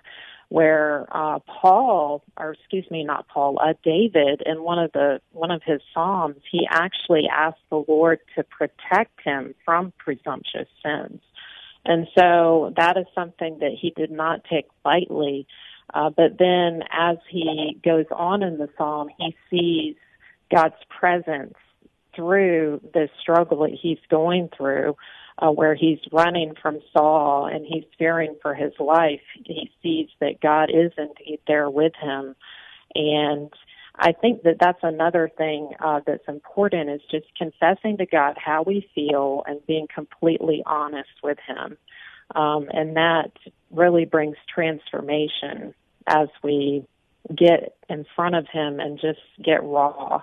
where 0.49 1.05
uh, 1.11 1.39
Paul, 1.39 2.23
or 2.37 2.53
excuse 2.53 2.89
me, 2.89 3.03
not 3.03 3.27
Paul, 3.27 3.59
uh, 3.61 3.73
David, 3.83 4.41
in 4.45 4.63
one 4.63 4.79
of 4.79 4.91
the 4.93 5.19
one 5.31 5.51
of 5.51 5.61
his 5.63 5.81
psalms, 5.93 6.37
he 6.49 6.67
actually 6.69 7.27
asked 7.31 7.61
the 7.69 7.83
Lord 7.87 8.19
to 8.35 8.43
protect 8.43 9.21
him 9.23 9.53
from 9.65 9.93
presumptuous 9.97 10.69
sins, 10.83 11.19
and 11.85 12.07
so 12.17 12.73
that 12.77 12.97
is 12.97 13.05
something 13.13 13.59
that 13.59 13.71
he 13.79 13.91
did 13.91 14.11
not 14.11 14.43
take 14.49 14.67
lightly. 14.85 15.47
Uh, 15.93 16.09
but 16.09 16.37
then 16.37 16.83
as 16.91 17.17
he 17.29 17.79
goes 17.83 18.05
on 18.11 18.43
in 18.43 18.57
the 18.57 18.69
psalm, 18.77 19.09
he 19.17 19.35
sees 19.49 19.95
God's 20.53 20.75
presence 20.89 21.55
through 22.17 22.81
the 22.93 23.07
struggle 23.21 23.59
that 23.59 23.77
he's 23.81 23.99
going 24.09 24.49
through, 24.57 24.97
uh, 25.37 25.51
where 25.51 25.75
he's 25.75 25.99
running 26.11 26.53
from 26.61 26.79
Saul 26.91 27.45
and 27.45 27.65
he's 27.65 27.85
fearing 27.97 28.35
for 28.41 28.53
his 28.53 28.73
life. 28.79 29.21
He 29.45 29.71
sees 29.81 30.09
that 30.19 30.41
God 30.41 30.69
is 30.69 30.91
indeed 30.97 31.39
there 31.47 31.69
with 31.69 31.93
him. 31.95 32.35
And 32.93 33.53
I 33.99 34.11
think 34.11 34.43
that 34.43 34.57
that's 34.59 34.83
another 34.83 35.29
thing 35.37 35.71
uh, 35.79 36.01
that's 36.05 36.27
important 36.27 36.89
is 36.89 37.01
just 37.09 37.25
confessing 37.35 37.97
to 37.97 38.05
God 38.05 38.37
how 38.37 38.63
we 38.63 38.87
feel 38.93 39.43
and 39.47 39.65
being 39.65 39.87
completely 39.93 40.61
honest 40.65 41.09
with 41.23 41.39
Him. 41.47 41.77
Um, 42.35 42.67
and 42.71 42.95
that 42.95 43.31
really 43.71 44.05
brings 44.05 44.35
transformation 44.53 45.73
as 46.05 46.27
we 46.43 46.85
get 47.35 47.75
in 47.89 48.05
front 48.15 48.35
of 48.35 48.47
Him 48.51 48.79
and 48.79 48.99
just 48.99 49.19
get 49.43 49.63
raw 49.63 50.21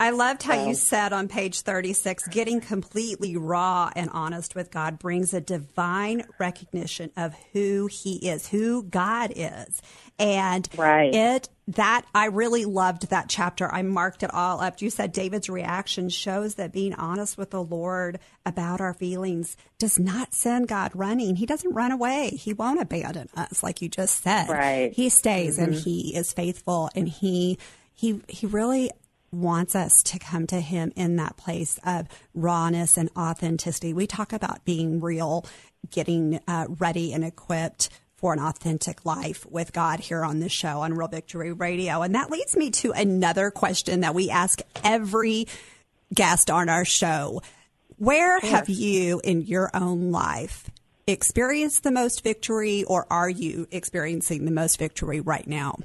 I 0.00 0.10
loved 0.10 0.42
how 0.42 0.66
you 0.66 0.74
said 0.74 1.12
on 1.12 1.28
page 1.28 1.60
36 1.60 2.26
getting 2.26 2.60
completely 2.60 3.36
raw 3.36 3.92
and 3.94 4.10
honest 4.10 4.56
with 4.56 4.72
God 4.72 4.98
brings 4.98 5.32
a 5.32 5.40
divine 5.40 6.24
recognition 6.40 7.12
of 7.16 7.32
who 7.52 7.86
He 7.86 8.28
is, 8.28 8.48
who 8.48 8.82
God 8.82 9.32
is. 9.36 9.80
And 10.18 10.68
right. 10.76 11.14
it, 11.14 11.48
that, 11.68 12.06
I 12.12 12.26
really 12.26 12.64
loved 12.64 13.10
that 13.10 13.28
chapter. 13.28 13.72
I 13.72 13.82
marked 13.82 14.24
it 14.24 14.34
all 14.34 14.60
up. 14.60 14.82
You 14.82 14.90
said 14.90 15.12
David's 15.12 15.48
reaction 15.48 16.08
shows 16.08 16.56
that 16.56 16.72
being 16.72 16.94
honest 16.94 17.38
with 17.38 17.50
the 17.50 17.62
Lord 17.62 18.18
about 18.44 18.80
our 18.80 18.94
feelings 18.94 19.56
does 19.78 20.00
not 20.00 20.34
send 20.34 20.66
God 20.66 20.90
running. 20.94 21.36
He 21.36 21.46
doesn't 21.46 21.72
run 21.72 21.92
away. 21.92 22.30
He 22.30 22.52
won't 22.52 22.80
abandon 22.80 23.28
us, 23.36 23.62
like 23.62 23.80
you 23.80 23.88
just 23.88 24.24
said. 24.24 24.48
Right. 24.48 24.92
He 24.92 25.08
stays 25.08 25.54
mm-hmm. 25.54 25.72
and 25.72 25.74
He 25.74 26.16
is 26.16 26.32
faithful 26.32 26.90
and 26.96 27.08
He, 27.08 27.58
he, 27.92 28.20
he 28.28 28.48
really 28.48 28.90
wants 29.34 29.74
us 29.74 30.02
to 30.04 30.18
come 30.18 30.46
to 30.48 30.60
him 30.60 30.92
in 30.96 31.16
that 31.16 31.36
place 31.36 31.78
of 31.84 32.08
rawness 32.34 32.96
and 32.96 33.10
authenticity. 33.16 33.92
We 33.92 34.06
talk 34.06 34.32
about 34.32 34.64
being 34.64 35.00
real, 35.00 35.44
getting 35.90 36.40
uh, 36.46 36.66
ready 36.68 37.12
and 37.12 37.24
equipped 37.24 37.88
for 38.16 38.32
an 38.32 38.38
authentic 38.38 39.04
life 39.04 39.44
with 39.50 39.72
God 39.72 40.00
here 40.00 40.24
on 40.24 40.40
the 40.40 40.48
show 40.48 40.80
on 40.80 40.94
Real 40.94 41.08
Victory 41.08 41.52
Radio. 41.52 42.00
And 42.02 42.14
that 42.14 42.30
leads 42.30 42.56
me 42.56 42.70
to 42.70 42.92
another 42.92 43.50
question 43.50 44.00
that 44.00 44.14
we 44.14 44.30
ask 44.30 44.60
every 44.82 45.46
guest 46.14 46.50
on 46.50 46.68
our 46.68 46.84
show. 46.84 47.42
Where 47.98 48.40
have 48.40 48.68
you 48.68 49.20
in 49.22 49.42
your 49.42 49.70
own 49.74 50.10
life 50.10 50.70
experienced 51.06 51.82
the 51.82 51.90
most 51.90 52.24
victory 52.24 52.84
or 52.84 53.06
are 53.10 53.28
you 53.28 53.68
experiencing 53.70 54.44
the 54.44 54.50
most 54.50 54.78
victory 54.78 55.20
right 55.20 55.46
now? 55.46 55.76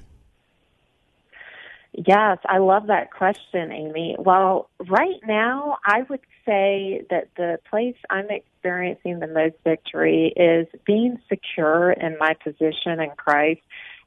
Yes, 2.08 2.38
I 2.46 2.60
love 2.60 2.88
that 2.88 3.12
question, 3.12 3.74
Amy. 3.74 4.16
Well, 4.18 4.70
right 4.88 5.20
now, 5.28 5.80
I 5.86 6.04
would 6.10 6.22
say 6.46 7.04
that 7.10 7.28
the 7.36 7.60
place 7.70 7.98
I'm 8.10 8.30
experiencing 8.30 9.20
the 9.20 9.28
most 9.28 9.56
victory 9.66 10.32
is 10.34 10.68
being 10.86 11.20
secure 11.28 11.92
in 11.92 12.18
my 12.18 12.36
position 12.42 13.02
in 13.02 13.10
Christ. 13.18 13.60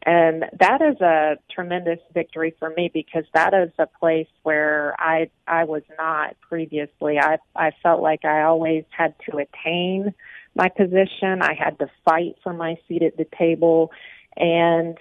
And 0.06 0.46
that 0.58 0.80
is 0.80 1.02
a 1.02 1.36
tremendous 1.54 1.98
victory 2.14 2.54
for 2.58 2.70
me 2.70 2.90
because 2.92 3.24
that 3.34 3.52
is 3.52 3.70
a 3.78 3.86
place 3.86 4.26
where 4.42 4.96
I 4.98 5.28
I 5.46 5.64
was 5.64 5.82
not 5.98 6.34
previously. 6.48 7.18
I 7.18 7.36
I 7.54 7.72
felt 7.82 8.00
like 8.00 8.24
I 8.24 8.42
always 8.42 8.84
had 8.96 9.14
to 9.28 9.36
attain 9.36 10.14
my 10.54 10.70
position. 10.70 11.42
I 11.42 11.54
had 11.54 11.78
to 11.80 11.90
fight 12.06 12.36
for 12.42 12.54
my 12.54 12.76
seat 12.88 13.02
at 13.02 13.18
the 13.18 13.26
table 13.38 13.92
and 14.36 14.96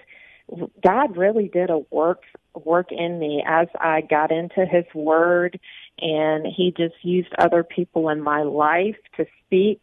God 0.82 1.16
really 1.16 1.48
did 1.48 1.70
a 1.70 1.80
work 1.90 2.22
work 2.54 2.92
in 2.92 3.18
me 3.18 3.42
as 3.46 3.68
I 3.80 4.02
got 4.02 4.30
into 4.30 4.66
his 4.66 4.84
word 4.94 5.58
and 5.98 6.46
he 6.46 6.74
just 6.76 6.94
used 7.02 7.30
other 7.38 7.64
people 7.64 8.10
in 8.10 8.20
my 8.20 8.42
life 8.42 8.96
to 9.16 9.24
speak 9.46 9.80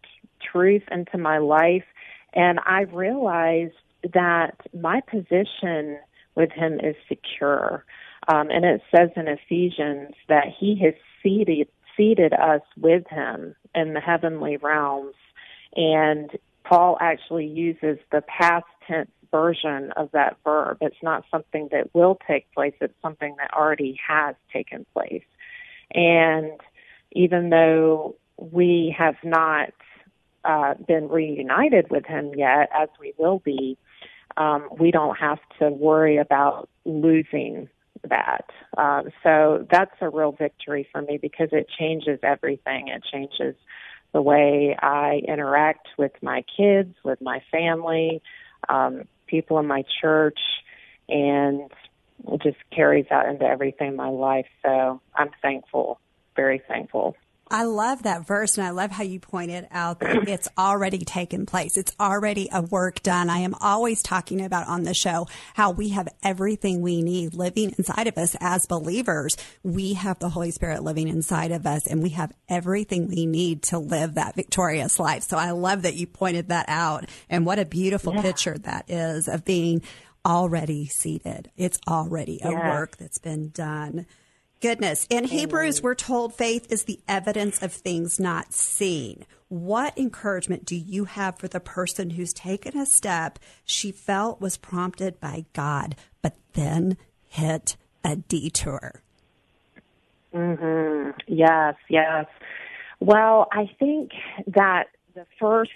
truth 0.52 0.84
into 0.92 1.18
my 1.18 1.40
life 1.40 1.84
and 2.34 2.60
I 2.66 2.82
realized 2.82 3.74
that 4.14 4.56
my 4.74 5.02
position 5.02 5.98
with 6.36 6.52
him 6.52 6.80
is 6.80 6.96
secure. 7.08 7.86
Um, 8.28 8.50
and 8.50 8.64
it 8.64 8.82
says 8.96 9.10
in 9.16 9.28
Ephesians 9.28 10.14
that 10.28 10.46
he 10.60 10.80
has 10.84 10.94
seated 11.24 11.68
seated 11.98 12.32
us 12.32 12.62
with 12.78 13.04
him 13.10 13.56
in 13.76 13.94
the 13.94 14.00
heavenly 14.00 14.56
realms. 14.56 15.16
And 15.76 16.32
Paul 16.64 16.98
actually 17.02 17.48
uses 17.48 17.98
the 18.12 18.22
past 18.22 18.66
tense 18.88 19.12
version 19.32 19.92
of 19.96 20.12
that 20.12 20.38
verb. 20.44 20.78
It's 20.82 21.02
not 21.04 21.24
something 21.32 21.70
that 21.72 21.94
will 21.94 22.18
take 22.28 22.52
place, 22.54 22.74
it's 22.82 22.94
something 23.02 23.36
that 23.38 23.54
already 23.54 24.00
has 24.08 24.36
taken 24.52 24.86
place. 24.94 25.24
And 25.94 26.60
even 27.12 27.50
though 27.50 28.16
we 28.38 28.96
have 28.98 29.16
not 29.24 29.74
uh, 30.46 30.76
been 30.88 31.10
reunited 31.10 31.90
with 31.90 32.06
him 32.06 32.32
yet, 32.36 32.70
as 32.78 32.90
we 33.00 33.14
will 33.18 33.40
be, 33.40 33.78
um, 34.38 34.70
we 34.80 34.92
don't 34.92 35.18
have 35.18 35.40
to 35.60 35.70
worry 35.70 36.18
about 36.18 36.70
losing 36.86 37.70
that. 38.08 38.46
Um, 38.78 39.10
so 39.24 39.68
that's 39.70 39.96
a 40.02 40.10
real 40.10 40.32
victory 40.32 40.88
for 40.92 41.02
me 41.02 41.18
because 41.22 41.50
it 41.52 41.68
changes 41.78 42.20
everything. 42.24 42.88
It 42.88 43.04
changes 43.12 43.56
the 44.14 44.22
way 44.22 44.76
I 44.80 45.22
interact 45.28 45.90
with 45.98 46.14
my 46.22 46.44
kids, 46.56 46.96
with 47.04 47.22
my 47.22 47.42
family, 47.52 48.22
um, 48.68 49.04
people 49.30 49.60
in 49.60 49.68
my 49.68 49.84
church, 50.02 50.40
and 51.08 51.72
it 52.32 52.42
just 52.42 52.58
carries 52.72 53.06
out 53.12 53.28
into 53.28 53.46
everything 53.46 53.90
in 53.90 53.96
my 53.96 54.10
life. 54.10 54.48
So 54.64 55.02
I'm 55.16 55.30
thankful, 55.42 56.00
very 56.36 56.62
thankful. 56.68 57.16
I 57.52 57.64
love 57.64 58.04
that 58.04 58.28
verse 58.28 58.58
and 58.58 58.68
I 58.68 58.70
love 58.70 58.92
how 58.92 59.04
you 59.04 59.20
pointed 59.20 59.68
out 59.72 60.00
that 60.02 60.28
it's 60.28 60.48
already 60.58 61.00
taken 61.00 61.46
place. 61.46 61.78
It's 61.78 61.94
already 62.00 62.48
a 62.52 62.62
work 62.62 63.02
done. 63.02 63.30
I 63.30 63.40
am 63.40 63.56
always 63.60 64.04
talking 64.04 64.44
about 64.44 64.68
on 64.68 64.84
the 64.84 64.94
show 64.94 65.28
how 65.56 65.72
we 65.72 65.90
have 65.90 66.08
everything 66.22 66.82
we 66.82 67.02
need 67.02 67.34
living 67.34 67.74
inside 67.78 68.08
of 68.08 68.18
us 68.18 68.36
as 68.40 68.68
believers. 68.68 69.36
We 69.64 69.94
have 69.94 70.20
the 70.20 70.30
Holy 70.30 70.52
Spirit 70.52 70.84
living 70.84 71.08
inside 71.08 71.52
of 71.52 71.66
us 71.66 71.88
and 71.88 72.04
we 72.04 72.10
have 72.10 72.32
everything 72.48 73.08
we 73.08 73.26
need 73.26 73.64
to 73.64 73.80
live 73.80 74.14
that 74.14 74.36
victorious 74.36 75.00
life. 75.00 75.24
So 75.24 75.36
I 75.36 75.52
love 75.52 75.82
that 75.82 75.96
you 75.96 76.06
pointed 76.06 76.50
that 76.50 76.66
out 76.68 77.10
and 77.30 77.46
what 77.46 77.58
a 77.58 77.66
beautiful 77.66 78.14
yeah. 78.14 78.22
picture 78.22 78.58
that 78.60 78.86
is 78.90 79.28
of 79.28 79.44
being 79.44 79.82
already 80.24 80.86
seated. 80.86 81.50
It's 81.58 81.80
already 81.88 82.42
a 82.44 82.52
work 82.52 82.98
that's 82.98 83.18
been 83.18 83.50
done. 83.50 84.06
Goodness. 84.62 85.08
In 85.10 85.24
Hebrews, 85.24 85.82
we're 85.82 85.96
told 85.96 86.36
faith 86.36 86.70
is 86.70 86.84
the 86.84 87.00
evidence 87.08 87.64
of 87.64 87.72
things 87.72 88.20
not 88.20 88.52
seen. 88.52 89.26
What 89.48 89.98
encouragement 89.98 90.66
do 90.66 90.76
you 90.76 91.06
have 91.06 91.40
for 91.40 91.48
the 91.48 91.62
person 91.62 92.10
who's 92.10 92.34
taken 92.34 92.78
a 92.78 92.86
step 92.86 93.40
she 93.64 93.94
felt 93.94 94.42
was 94.42 94.58
prompted 94.58 95.18
by 95.22 95.46
God, 95.54 95.96
but 96.22 96.36
then 96.54 96.98
hit 97.26 97.78
a 98.04 98.18
detour? 98.18 99.02
Mm-hmm. 100.34 101.12
Yes, 101.28 101.76
yes. 101.88 102.26
Well, 103.00 103.48
I 103.54 103.72
think 103.80 104.12
that 104.48 104.88
the 105.16 105.26
first 105.40 105.72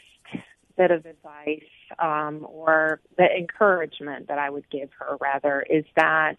bit 0.76 0.92
of 0.92 1.06
advice 1.06 1.64
um, 2.00 2.46
or 2.50 3.00
the 3.18 3.28
encouragement 3.34 4.28
that 4.28 4.40
I 4.40 4.50
would 4.50 4.70
give 4.70 4.90
her, 5.00 5.18
rather, 5.22 5.66
is 5.70 5.86
that 5.96 6.36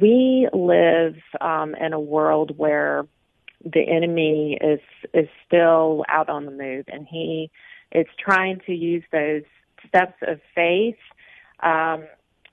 we 0.00 0.48
live 0.52 1.16
um, 1.40 1.74
in 1.74 1.92
a 1.92 2.00
world 2.00 2.56
where 2.56 3.06
the 3.64 3.82
enemy 3.82 4.58
is 4.60 4.80
is 5.12 5.28
still 5.46 6.04
out 6.08 6.28
on 6.28 6.46
the 6.46 6.50
move, 6.50 6.86
and 6.88 7.06
he 7.06 7.50
is 7.92 8.06
trying 8.18 8.60
to 8.66 8.72
use 8.72 9.04
those 9.12 9.42
steps 9.86 10.16
of 10.26 10.40
faith. 10.54 10.96
Um, 11.62 12.04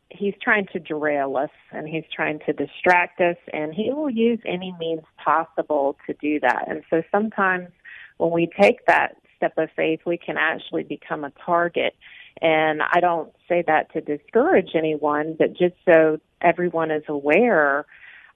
he's 0.09 0.33
trying 0.41 0.67
to 0.73 0.79
derail 0.79 1.37
us, 1.37 1.49
and 1.71 1.87
he's 1.87 2.03
trying 2.13 2.39
to 2.45 2.53
distract 2.53 3.21
us, 3.21 3.37
and 3.53 3.73
he 3.73 3.91
will 3.91 4.09
use 4.09 4.39
any 4.45 4.75
means 4.79 5.03
possible 5.23 5.97
to 6.07 6.13
do 6.21 6.39
that. 6.41 6.65
And 6.67 6.83
so 6.89 7.03
sometimes 7.11 7.69
when 8.17 8.31
we 8.31 8.49
take 8.59 8.85
that 8.85 9.15
step 9.37 9.57
of 9.57 9.69
faith, 9.75 10.01
we 10.05 10.17
can 10.17 10.37
actually 10.37 10.83
become 10.83 11.23
a 11.23 11.31
target. 11.45 11.95
And 12.41 12.81
I 12.81 12.99
don't 12.99 13.33
say 13.47 13.63
that 13.67 13.91
to 13.93 14.01
discourage 14.01 14.71
anyone, 14.75 15.35
but 15.37 15.49
just 15.57 15.75
so 15.85 16.19
everyone 16.41 16.91
is 16.91 17.03
aware 17.07 17.85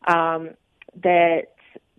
um, 0.08 0.52
that 1.02 1.44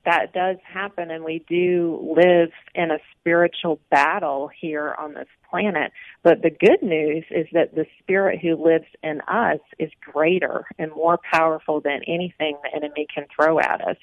that 0.05 0.35
does 0.35 0.57
happen 0.63 1.11
and 1.11 1.25
we 1.25 1.43
do 1.49 2.15
live 2.15 2.51
in 2.75 2.91
a 2.91 2.99
spiritual 3.19 3.81
battle 3.91 4.51
here 4.61 4.95
on 4.99 5.15
this 5.15 5.29
planet. 5.49 5.93
But 6.23 6.43
the 6.43 6.51
good 6.51 6.83
news 6.83 7.25
is 7.31 7.47
that 7.53 7.75
the 7.75 7.87
spirit 8.01 8.41
who 8.41 8.63
lives 8.63 8.87
in 9.03 9.21
us 9.23 9.61
is 9.79 9.91
greater 10.01 10.67
and 10.79 10.91
more 10.91 11.19
powerful 11.33 11.81
than 11.81 12.01
anything 12.07 12.59
the 12.63 12.77
enemy 12.77 13.07
can 13.13 13.25
throw 13.35 13.59
at 13.59 13.81
us. 13.81 13.97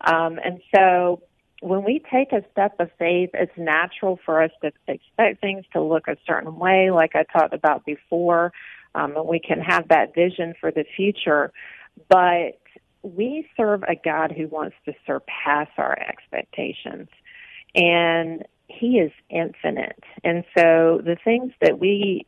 Um, 0.00 0.38
and 0.44 0.60
so 0.74 1.22
when 1.60 1.84
we 1.84 2.02
take 2.12 2.32
a 2.32 2.44
step 2.52 2.74
of 2.80 2.90
faith, 2.98 3.30
it's 3.34 3.56
natural 3.56 4.18
for 4.24 4.42
us 4.42 4.50
to 4.62 4.72
expect 4.88 5.40
things 5.40 5.64
to 5.72 5.80
look 5.82 6.08
a 6.08 6.16
certain 6.26 6.56
way, 6.56 6.90
like 6.90 7.16
I 7.16 7.24
talked 7.24 7.54
about 7.54 7.84
before. 7.86 8.52
um, 8.94 9.16
and 9.16 9.28
we 9.28 9.38
can 9.38 9.60
have 9.60 9.88
that 9.88 10.14
vision 10.14 10.54
for 10.60 10.70
the 10.70 10.84
future. 10.96 11.52
But 12.08 12.58
we 13.02 13.48
serve 13.56 13.82
a 13.84 13.94
God 13.94 14.32
who 14.32 14.48
wants 14.48 14.76
to 14.86 14.94
surpass 15.06 15.68
our 15.78 15.98
expectations. 15.98 17.08
And 17.74 18.44
He 18.68 18.98
is 18.98 19.12
infinite. 19.30 20.02
And 20.24 20.44
so 20.56 21.00
the 21.04 21.16
things 21.22 21.52
that 21.60 21.78
we 21.78 22.26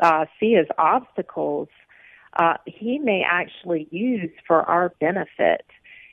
uh, 0.00 0.26
see 0.40 0.56
as 0.56 0.66
obstacles, 0.78 1.68
uh, 2.38 2.54
He 2.66 2.98
may 2.98 3.24
actually 3.28 3.88
use 3.90 4.30
for 4.46 4.62
our 4.62 4.90
benefit. 5.00 5.66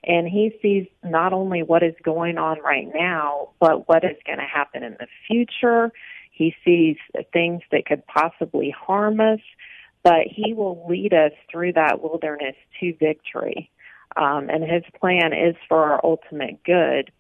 And 0.04 0.28
He 0.28 0.54
sees 0.62 0.88
not 1.04 1.34
only 1.34 1.64
what 1.64 1.84
is 1.84 1.96
going 2.04 2.38
on 2.38 2.60
right 2.62 2.88
now, 2.94 3.50
but 3.60 3.88
what 3.88 4.04
is 4.04 4.18
going 4.26 4.40
to 4.40 4.46
happen 4.46 4.84
in 4.84 4.98
the 5.00 5.08
future. 5.28 5.92
He 6.32 6.56
sees 6.66 6.98
things 7.32 7.62
that 7.72 7.86
could 7.86 8.06
possibly 8.08 8.70
harm 8.72 9.20
us, 9.20 9.40
but 10.04 10.28
He 10.28 10.54
will 10.54 10.86
lead 10.88 11.14
us 11.14 11.32
through 11.52 11.74
that 11.74 12.02
wilderness 12.02 12.56
to 12.80 12.94
victory. 13.00 13.70
Um, 14.16 14.50
and 14.50 14.64
His 14.64 14.84
plan 15.00 15.34
is 15.34 15.56
for 15.68 15.92
our 15.92 16.02
ultimate 16.04 16.64
good. 16.64 17.12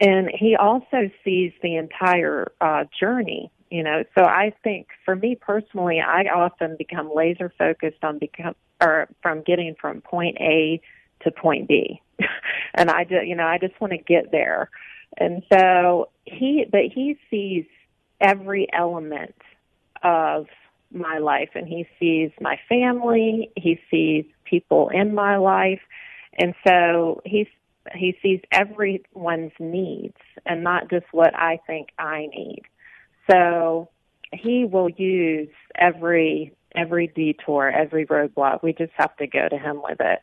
And 0.00 0.30
He 0.32 0.56
also 0.56 1.10
sees 1.24 1.52
the 1.62 1.76
entire 1.76 2.52
uh, 2.60 2.84
journey 2.98 3.50
you 3.70 3.84
know 3.84 4.02
so 4.18 4.24
i 4.24 4.52
think 4.62 4.88
for 5.04 5.14
me 5.14 5.36
personally 5.36 6.00
i 6.00 6.24
often 6.24 6.76
become 6.76 7.10
laser 7.14 7.52
focused 7.56 8.02
on 8.02 8.18
become 8.18 8.54
or 8.80 9.08
from 9.22 9.42
getting 9.42 9.74
from 9.80 10.00
point 10.00 10.36
a 10.40 10.80
to 11.22 11.30
point 11.30 11.68
b 11.68 12.00
and 12.74 12.90
i 12.90 13.04
just 13.04 13.26
you 13.26 13.36
know 13.36 13.46
i 13.46 13.58
just 13.58 13.78
want 13.80 13.92
to 13.92 13.98
get 13.98 14.30
there 14.30 14.70
and 15.18 15.42
so 15.52 16.08
he 16.24 16.64
but 16.70 16.82
he 16.92 17.18
sees 17.30 17.64
every 18.20 18.68
element 18.72 19.34
of 20.02 20.46
my 20.92 21.18
life 21.18 21.50
and 21.54 21.66
he 21.66 21.86
sees 21.98 22.30
my 22.40 22.58
family, 22.68 23.50
he 23.56 23.78
sees 23.90 24.24
people 24.44 24.88
in 24.88 25.14
my 25.14 25.36
life, 25.36 25.80
and 26.38 26.54
so 26.66 27.20
he's 27.24 27.46
he 27.94 28.16
sees 28.22 28.40
everyone's 28.52 29.52
needs 29.58 30.16
and 30.44 30.62
not 30.62 30.90
just 30.90 31.06
what 31.12 31.34
I 31.34 31.60
think 31.66 31.88
I 31.98 32.26
need. 32.26 32.62
So 33.30 33.88
he 34.32 34.64
will 34.64 34.90
use 34.90 35.48
every 35.74 36.54
every 36.74 37.08
detour, 37.08 37.68
every 37.68 38.06
roadblock. 38.06 38.62
We 38.62 38.72
just 38.72 38.92
have 38.96 39.16
to 39.16 39.26
go 39.26 39.48
to 39.48 39.58
him 39.58 39.82
with 39.82 40.00
it 40.00 40.20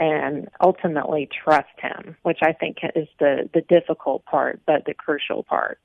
and 0.00 0.48
ultimately 0.62 1.28
trust 1.44 1.68
him, 1.78 2.16
which 2.22 2.38
I 2.42 2.52
think 2.54 2.78
is 2.96 3.06
the 3.20 3.48
the 3.52 3.60
difficult 3.60 4.24
part, 4.24 4.60
but 4.66 4.84
the 4.86 4.94
crucial 4.94 5.42
part. 5.44 5.78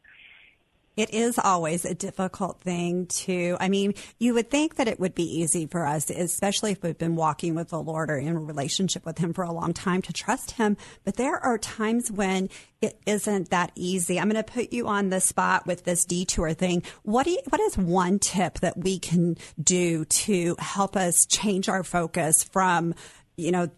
It 0.96 1.14
is 1.14 1.38
always 1.38 1.84
a 1.84 1.94
difficult 1.94 2.62
thing 2.62 3.08
to, 3.08 3.58
I 3.60 3.68
mean, 3.68 3.96
you 4.18 4.34
would 4.34 4.50
think 4.50 4.76
that 4.76 4.88
it 4.88 4.98
would 4.98 5.14
be 5.14 5.42
easy 5.42 5.68
for 5.68 5.86
us, 5.86 6.10
especially 6.10 6.72
if 6.72 6.82
we've 6.82 6.98
been 6.98 7.18
walking 7.18 7.54
with 7.54 7.68
the 7.68 7.84
Lord 7.84 8.10
or 8.10 8.16
in 8.16 8.30
a 8.30 8.40
relationship 8.40 9.06
with 9.06 9.18
Him 9.18 9.34
for 9.34 9.44
a 9.44 9.52
long 9.52 9.74
time 9.74 10.02
to 10.04 10.14
trust 10.14 10.52
Him. 10.52 10.78
But 11.04 11.18
there 11.18 11.36
are 11.36 11.58
times 11.58 12.10
when 12.10 12.48
it 12.82 12.98
isn't 13.06 13.50
that 13.50 13.74
easy. 13.76 14.18
I'm 14.18 14.30
going 14.30 14.42
to 14.42 14.50
put 14.50 14.72
you 14.72 14.88
on 14.88 15.10
the 15.10 15.20
spot 15.20 15.68
with 15.68 15.84
this 15.84 16.06
detour 16.06 16.54
thing. 16.54 16.82
What 17.04 17.26
do 17.26 17.32
you, 17.32 17.40
what 17.50 17.60
is 17.60 17.78
one 17.78 18.18
tip 18.18 18.62
that 18.62 18.78
we 18.78 18.98
can 18.98 19.36
do 19.62 20.06
to 20.06 20.56
help 20.60 20.96
us 20.96 21.26
change 21.26 21.68
our 21.68 21.84
focus 21.84 22.42
from, 22.42 22.96
you 23.36 23.52
know, 23.52 23.70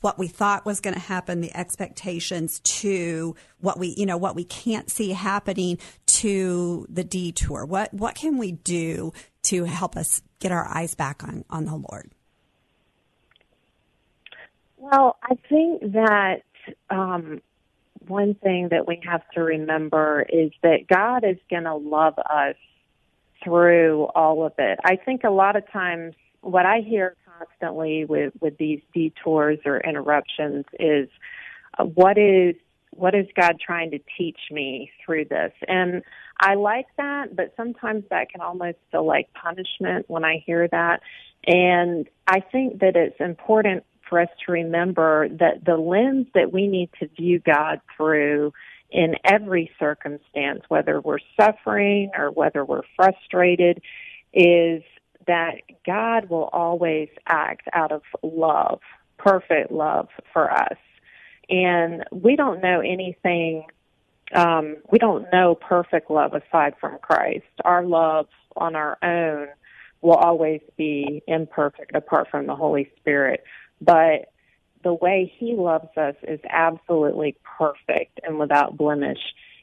what 0.00 0.18
we 0.18 0.28
thought 0.28 0.64
was 0.64 0.80
going 0.80 0.94
to 0.94 1.00
happen, 1.00 1.40
the 1.40 1.56
expectations 1.56 2.60
to 2.60 3.34
what 3.60 3.78
we, 3.78 3.94
you 3.96 4.06
know, 4.06 4.16
what 4.16 4.34
we 4.34 4.44
can't 4.44 4.90
see 4.90 5.10
happening 5.10 5.78
to 6.06 6.86
the 6.88 7.04
detour. 7.04 7.64
What, 7.64 7.92
what 7.92 8.14
can 8.14 8.38
we 8.38 8.52
do 8.52 9.12
to 9.42 9.64
help 9.64 9.96
us 9.96 10.22
get 10.38 10.52
our 10.52 10.66
eyes 10.66 10.94
back 10.94 11.22
on, 11.24 11.44
on 11.50 11.64
the 11.64 11.76
Lord? 11.76 12.10
Well, 14.76 15.16
I 15.22 15.36
think 15.48 15.92
that, 15.92 16.42
um, 16.88 17.42
one 18.06 18.34
thing 18.34 18.68
that 18.70 18.88
we 18.88 19.00
have 19.04 19.22
to 19.34 19.40
remember 19.40 20.24
is 20.28 20.50
that 20.62 20.88
God 20.88 21.24
is 21.24 21.36
going 21.48 21.64
to 21.64 21.76
love 21.76 22.18
us 22.18 22.56
through 23.44 24.04
all 24.14 24.44
of 24.44 24.52
it. 24.58 24.78
I 24.84 24.96
think 24.96 25.22
a 25.24 25.30
lot 25.30 25.56
of 25.56 25.70
times 25.70 26.14
what 26.40 26.66
I 26.66 26.80
hear 26.80 27.14
constantly 27.40 28.04
with 28.04 28.32
with 28.40 28.56
these 28.58 28.80
detours 28.94 29.58
or 29.64 29.80
interruptions 29.80 30.64
is 30.78 31.08
uh, 31.78 31.84
what 31.84 32.18
is 32.18 32.54
what 32.92 33.14
is 33.14 33.26
God 33.36 33.56
trying 33.64 33.92
to 33.92 34.00
teach 34.18 34.38
me 34.50 34.90
through 35.04 35.26
this? 35.26 35.52
And 35.68 36.02
I 36.40 36.54
like 36.54 36.86
that, 36.96 37.36
but 37.36 37.54
sometimes 37.56 38.04
that 38.10 38.30
can 38.30 38.40
almost 38.40 38.78
feel 38.90 39.06
like 39.06 39.28
punishment 39.32 40.06
when 40.08 40.24
I 40.24 40.42
hear 40.44 40.66
that. 40.68 41.00
And 41.46 42.08
I 42.26 42.40
think 42.40 42.80
that 42.80 42.96
it's 42.96 43.20
important 43.20 43.84
for 44.08 44.20
us 44.20 44.28
to 44.44 44.52
remember 44.52 45.28
that 45.28 45.64
the 45.64 45.76
lens 45.76 46.26
that 46.34 46.52
we 46.52 46.66
need 46.66 46.90
to 46.98 47.06
view 47.06 47.38
God 47.38 47.80
through 47.96 48.52
in 48.90 49.14
every 49.24 49.70
circumstance, 49.78 50.62
whether 50.68 51.00
we're 51.00 51.20
suffering 51.40 52.10
or 52.18 52.32
whether 52.32 52.64
we're 52.64 52.82
frustrated, 52.96 53.80
is 54.34 54.82
that 55.26 55.56
God 55.84 56.28
will 56.28 56.48
always 56.52 57.08
act 57.26 57.68
out 57.72 57.92
of 57.92 58.02
love, 58.22 58.80
perfect 59.18 59.70
love 59.70 60.08
for 60.32 60.50
us. 60.50 60.78
And 61.48 62.04
we 62.12 62.36
don't 62.36 62.62
know 62.62 62.80
anything, 62.80 63.64
um, 64.34 64.76
we 64.90 64.98
don't 64.98 65.26
know 65.32 65.54
perfect 65.54 66.10
love 66.10 66.32
aside 66.34 66.74
from 66.80 66.98
Christ. 67.02 67.44
Our 67.64 67.84
love 67.84 68.28
on 68.56 68.76
our 68.76 68.98
own 69.02 69.48
will 70.00 70.14
always 70.14 70.60
be 70.76 71.22
imperfect 71.26 71.94
apart 71.94 72.28
from 72.30 72.46
the 72.46 72.54
Holy 72.54 72.90
Spirit. 73.00 73.44
But 73.80 74.32
the 74.82 74.94
way 74.94 75.30
He 75.38 75.54
loves 75.54 75.88
us 75.96 76.14
is 76.22 76.40
absolutely 76.48 77.36
perfect 77.58 78.20
and 78.22 78.38
without 78.38 78.76
blemish. 78.76 79.18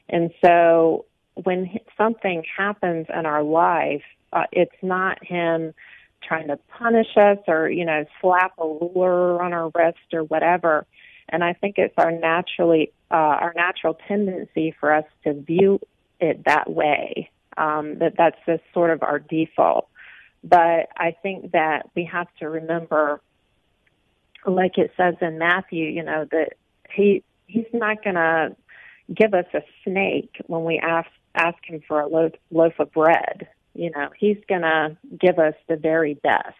And 0.08 0.30
so 0.44 1.06
when 1.34 1.78
something 1.96 2.44
happens 2.56 3.06
in 3.12 3.26
our 3.26 3.42
life 3.42 4.02
uh, 4.32 4.44
it's 4.52 4.74
not 4.82 5.24
him 5.24 5.74
trying 6.22 6.48
to 6.48 6.58
punish 6.78 7.16
us 7.16 7.38
or 7.46 7.68
you 7.70 7.84
know 7.84 8.04
slap 8.20 8.52
a 8.58 8.66
ruler 8.66 9.42
on 9.42 9.52
our 9.52 9.70
wrist 9.74 9.98
or 10.12 10.24
whatever. 10.24 10.86
And 11.30 11.44
i 11.44 11.52
think 11.52 11.76
it's 11.78 11.94
our 11.98 12.10
naturally 12.10 12.92
uh, 13.10 13.14
our 13.14 13.52
natural 13.54 13.98
tendency 14.08 14.74
for 14.78 14.92
us 14.92 15.04
to 15.24 15.34
view 15.34 15.80
it 16.20 16.44
that 16.44 16.70
way 16.70 17.30
um, 17.56 17.98
that 17.98 18.14
that's 18.16 18.38
just 18.46 18.62
sort 18.74 18.90
of 18.90 19.02
our 19.02 19.18
default. 19.18 19.88
But 20.42 20.88
i 20.96 21.14
think 21.22 21.52
that 21.52 21.90
we 21.94 22.04
have 22.04 22.28
to 22.40 22.48
remember 22.48 23.20
like 24.46 24.78
it 24.78 24.92
says 24.96 25.14
in 25.20 25.38
matthew 25.38 25.84
you 25.84 26.02
know 26.02 26.26
that 26.30 26.54
he 26.90 27.22
he's 27.46 27.66
not 27.72 28.02
going 28.04 28.14
to 28.14 28.54
give 29.12 29.34
us 29.34 29.46
a 29.54 29.62
snake 29.84 30.40
when 30.46 30.64
we 30.64 30.78
ask 30.78 31.08
ask 31.34 31.56
him 31.64 31.80
for 31.86 32.00
a 32.00 32.08
loaf, 32.08 32.32
loaf 32.50 32.74
of 32.78 32.92
bread 32.92 33.48
you 33.78 33.92
know, 33.94 34.08
he's 34.18 34.38
going 34.48 34.62
to 34.62 34.96
give 35.20 35.38
us 35.38 35.54
the 35.68 35.76
very 35.76 36.14
best 36.14 36.56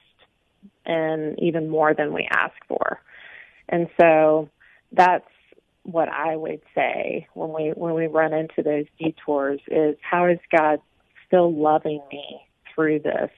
and 0.87 1.37
even 1.41 1.69
more 1.69 1.93
than 1.93 2.15
we 2.15 2.29
ask 2.31 2.55
for. 2.69 3.01
And 3.69 3.89
so 4.01 4.49
that's 4.93 5.27
what 5.83 6.09
I 6.09 6.37
would 6.37 6.61
say 6.75 7.27
when 7.35 7.53
we 7.53 7.73
when 7.75 7.95
we 7.95 8.07
run 8.07 8.33
into 8.33 8.63
those 8.63 8.85
detours 8.99 9.61
is 9.69 9.97
how 10.01 10.27
is 10.27 10.39
God 10.57 10.81
still 11.27 11.53
loving 11.53 12.03
me 12.11 12.41
through 12.75 13.01
this? 13.01 13.31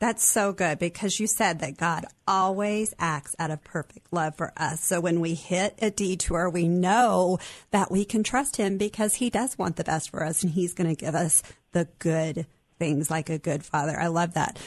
That's 0.00 0.28
so 0.28 0.52
good 0.52 0.80
because 0.80 1.20
you 1.20 1.28
said 1.28 1.60
that 1.60 1.76
God 1.76 2.06
always 2.26 2.92
acts 2.98 3.36
out 3.38 3.52
of 3.52 3.62
perfect 3.62 4.12
love 4.12 4.34
for 4.36 4.52
us. 4.56 4.82
So 4.82 5.00
when 5.00 5.20
we 5.20 5.34
hit 5.34 5.78
a 5.80 5.90
detour, 5.90 6.50
we 6.50 6.66
know 6.66 7.38
that 7.70 7.92
we 7.92 8.04
can 8.04 8.24
trust 8.24 8.56
him 8.56 8.78
because 8.78 9.14
he 9.14 9.30
does 9.30 9.56
want 9.56 9.76
the 9.76 9.84
best 9.84 10.10
for 10.10 10.24
us 10.24 10.42
and 10.42 10.52
he's 10.52 10.74
going 10.74 10.90
to 10.90 10.96
give 10.96 11.14
us 11.14 11.44
the 11.70 11.86
good 12.00 12.46
things 12.82 13.12
like 13.12 13.30
a 13.30 13.38
good 13.38 13.64
father. 13.64 13.96
I 13.96 14.08
love 14.08 14.34
that. 14.34 14.58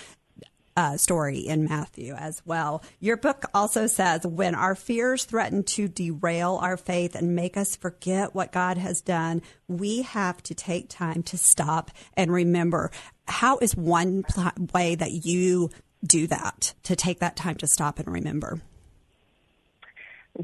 Uh, 0.78 0.98
story 0.98 1.40
in 1.40 1.64
Matthew 1.64 2.14
as 2.14 2.42
well. 2.46 2.84
Your 3.00 3.16
book 3.16 3.46
also 3.54 3.88
says 3.88 4.28
when 4.28 4.56
our 4.56 4.76
fears 4.76 5.24
threaten 5.24 5.64
to 5.64 5.88
derail 5.88 6.60
our 6.62 6.76
faith 6.76 7.16
and 7.16 7.34
make 7.34 7.56
us 7.56 7.78
forget 7.78 8.36
what 8.36 8.52
God 8.52 8.78
has 8.78 9.00
done, 9.00 9.42
we 9.70 10.02
have 10.02 10.44
to 10.44 10.54
take 10.54 10.90
time 10.90 11.24
to 11.24 11.38
stop 11.38 11.92
and 12.18 12.30
remember. 12.30 12.92
How 13.26 13.58
is 13.60 13.74
one 13.74 14.24
pl- 14.24 14.52
way 14.74 14.96
that 14.96 15.26
you 15.26 15.70
do 16.06 16.28
that 16.28 16.74
to 16.84 16.96
take 16.98 17.20
that 17.20 17.38
time 17.38 17.56
to 17.56 17.68
stop 17.68 17.98
and 18.00 18.10
remember? 18.12 18.60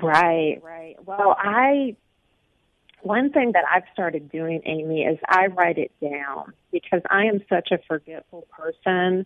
Right, 0.01 0.62
right. 0.63 0.95
Well, 1.05 1.36
I 1.38 1.97
one 3.03 3.31
thing 3.31 3.51
that 3.53 3.63
I've 3.73 3.83
started 3.93 4.31
doing, 4.31 4.61
Amy, 4.65 5.01
is 5.01 5.17
I 5.27 5.47
write 5.47 5.77
it 5.77 5.91
down 6.01 6.53
because 6.71 7.01
I 7.09 7.25
am 7.25 7.41
such 7.49 7.69
a 7.71 7.79
forgetful 7.87 8.47
person, 8.51 9.25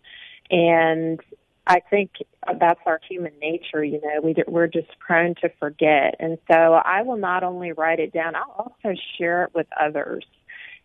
and 0.50 1.20
I 1.66 1.80
think 1.90 2.12
that's 2.58 2.80
our 2.86 3.00
human 3.08 3.32
nature. 3.40 3.84
You 3.84 4.00
know, 4.00 4.20
we 4.22 4.34
we're 4.46 4.68
just 4.68 4.98
prone 4.98 5.34
to 5.42 5.50
forget, 5.60 6.16
and 6.18 6.38
so 6.50 6.54
I 6.54 7.02
will 7.02 7.18
not 7.18 7.42
only 7.42 7.72
write 7.72 8.00
it 8.00 8.12
down, 8.12 8.34
I'll 8.34 8.54
also 8.58 8.96
share 9.18 9.44
it 9.44 9.54
with 9.54 9.66
others. 9.78 10.24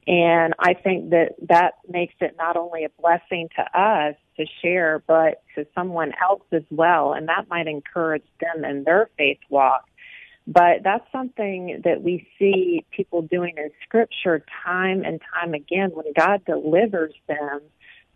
And 0.08 0.56
I 0.58 0.74
think 0.74 1.12
that 1.12 1.36
that 1.48 1.76
makes 1.88 2.16
it 2.22 2.36
not 2.36 2.58
only 2.58 2.86
a 2.86 2.90
blessing 3.00 3.50
to 3.56 3.80
us 3.80 4.16
to 4.38 4.42
to 4.42 4.52
share, 4.62 5.04
but 5.08 5.44
to 5.56 5.66
someone 5.76 6.12
else 6.22 6.44
as 6.52 6.64
well. 6.70 7.14
And 7.14 7.28
that 7.28 7.48
might 7.50 7.68
encourage 7.68 8.26
them 8.40 8.66
in 8.66 8.84
their 8.84 9.10
faith 9.18 9.40
walk. 9.50 9.86
But 10.48 10.84
that's 10.84 11.06
something 11.12 11.82
that 11.84 12.02
we 12.02 12.28
see 12.40 12.86
people 12.92 13.22
doing 13.22 13.54
in 13.58 13.70
scripture 13.84 14.44
time 14.66 15.04
and 15.04 15.22
time 15.34 15.54
again. 15.54 15.92
When 15.94 16.06
God 16.18 16.44
delivers 16.46 17.14
them 17.28 17.62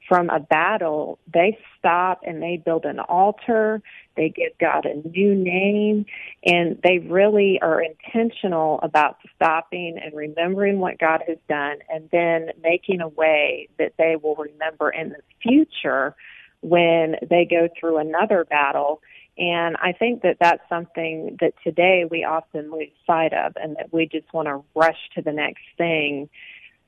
from 0.07 0.29
a 0.29 0.39
battle, 0.39 1.19
they 1.31 1.57
stop 1.77 2.21
and 2.25 2.41
they 2.41 2.61
build 2.63 2.85
an 2.85 2.99
altar. 2.99 3.81
They 4.15 4.29
give 4.29 4.57
God 4.59 4.85
a 4.85 5.07
new 5.07 5.35
name 5.35 6.05
and 6.43 6.79
they 6.83 6.99
really 6.99 7.59
are 7.61 7.81
intentional 7.81 8.79
about 8.81 9.17
stopping 9.35 9.99
and 10.03 10.13
remembering 10.15 10.79
what 10.79 10.99
God 10.99 11.23
has 11.27 11.37
done 11.49 11.77
and 11.89 12.09
then 12.11 12.49
making 12.61 13.01
a 13.01 13.07
way 13.07 13.67
that 13.77 13.93
they 13.97 14.15
will 14.21 14.35
remember 14.35 14.89
in 14.89 15.09
the 15.09 15.21
future 15.41 16.15
when 16.61 17.15
they 17.29 17.45
go 17.49 17.67
through 17.79 17.97
another 17.97 18.45
battle. 18.45 19.01
And 19.37 19.75
I 19.77 19.91
think 19.91 20.21
that 20.21 20.37
that's 20.39 20.61
something 20.69 21.37
that 21.41 21.53
today 21.63 22.05
we 22.09 22.23
often 22.23 22.71
lose 22.71 22.91
sight 23.05 23.33
of 23.33 23.53
and 23.57 23.75
that 23.75 23.91
we 23.91 24.07
just 24.07 24.31
want 24.33 24.47
to 24.47 24.63
rush 24.73 24.97
to 25.15 25.21
the 25.21 25.33
next 25.33 25.63
thing 25.77 26.29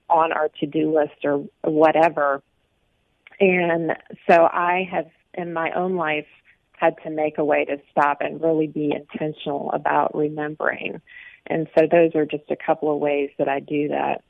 on 0.10 0.32
our 0.32 0.50
to-do 0.60 0.96
list 0.96 1.26
or 1.26 1.46
whatever 1.62 2.42
and 3.40 3.92
so 4.30 4.48
I 4.52 4.88
have, 4.92 5.08
in 5.34 5.54
my 5.54 5.72
own 5.72 5.96
life, 5.96 6.26
had 6.72 6.96
to 7.04 7.10
make 7.10 7.38
a 7.38 7.46
way 7.46 7.66
to 7.66 7.78
stop 7.92 8.18
and 8.22 8.42
really 8.42 8.68
be 8.68 8.94
intentional 8.94 9.72
about 9.72 10.16
remembering. 10.16 11.02
And 11.48 11.68
so 11.78 11.88
those 11.90 12.16
are 12.16 12.26
just 12.26 12.50
a 12.50 12.56
couple 12.56 12.94
of 12.94 13.00
ways 13.00 13.30
that 13.38 13.48
I 13.48 13.60
do 13.60 13.90
that. 13.90 14.24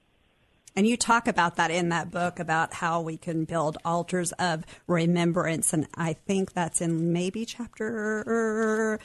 And 0.77 0.85
you 0.85 0.95
talk 0.95 1.27
about 1.27 1.55
that 1.55 1.71
in 1.71 1.89
that 1.89 2.11
book 2.11 2.39
about 2.39 2.71
how 2.71 3.01
we 3.01 3.17
can 3.17 3.45
build 3.45 3.79
altars 3.83 4.31
of 4.33 4.63
remembrance. 4.85 5.73
And 5.73 5.87
I 5.95 6.13
think 6.13 6.53
that's 6.53 6.81
in 6.81 7.11
maybe 7.11 7.45
chapter 7.45 8.99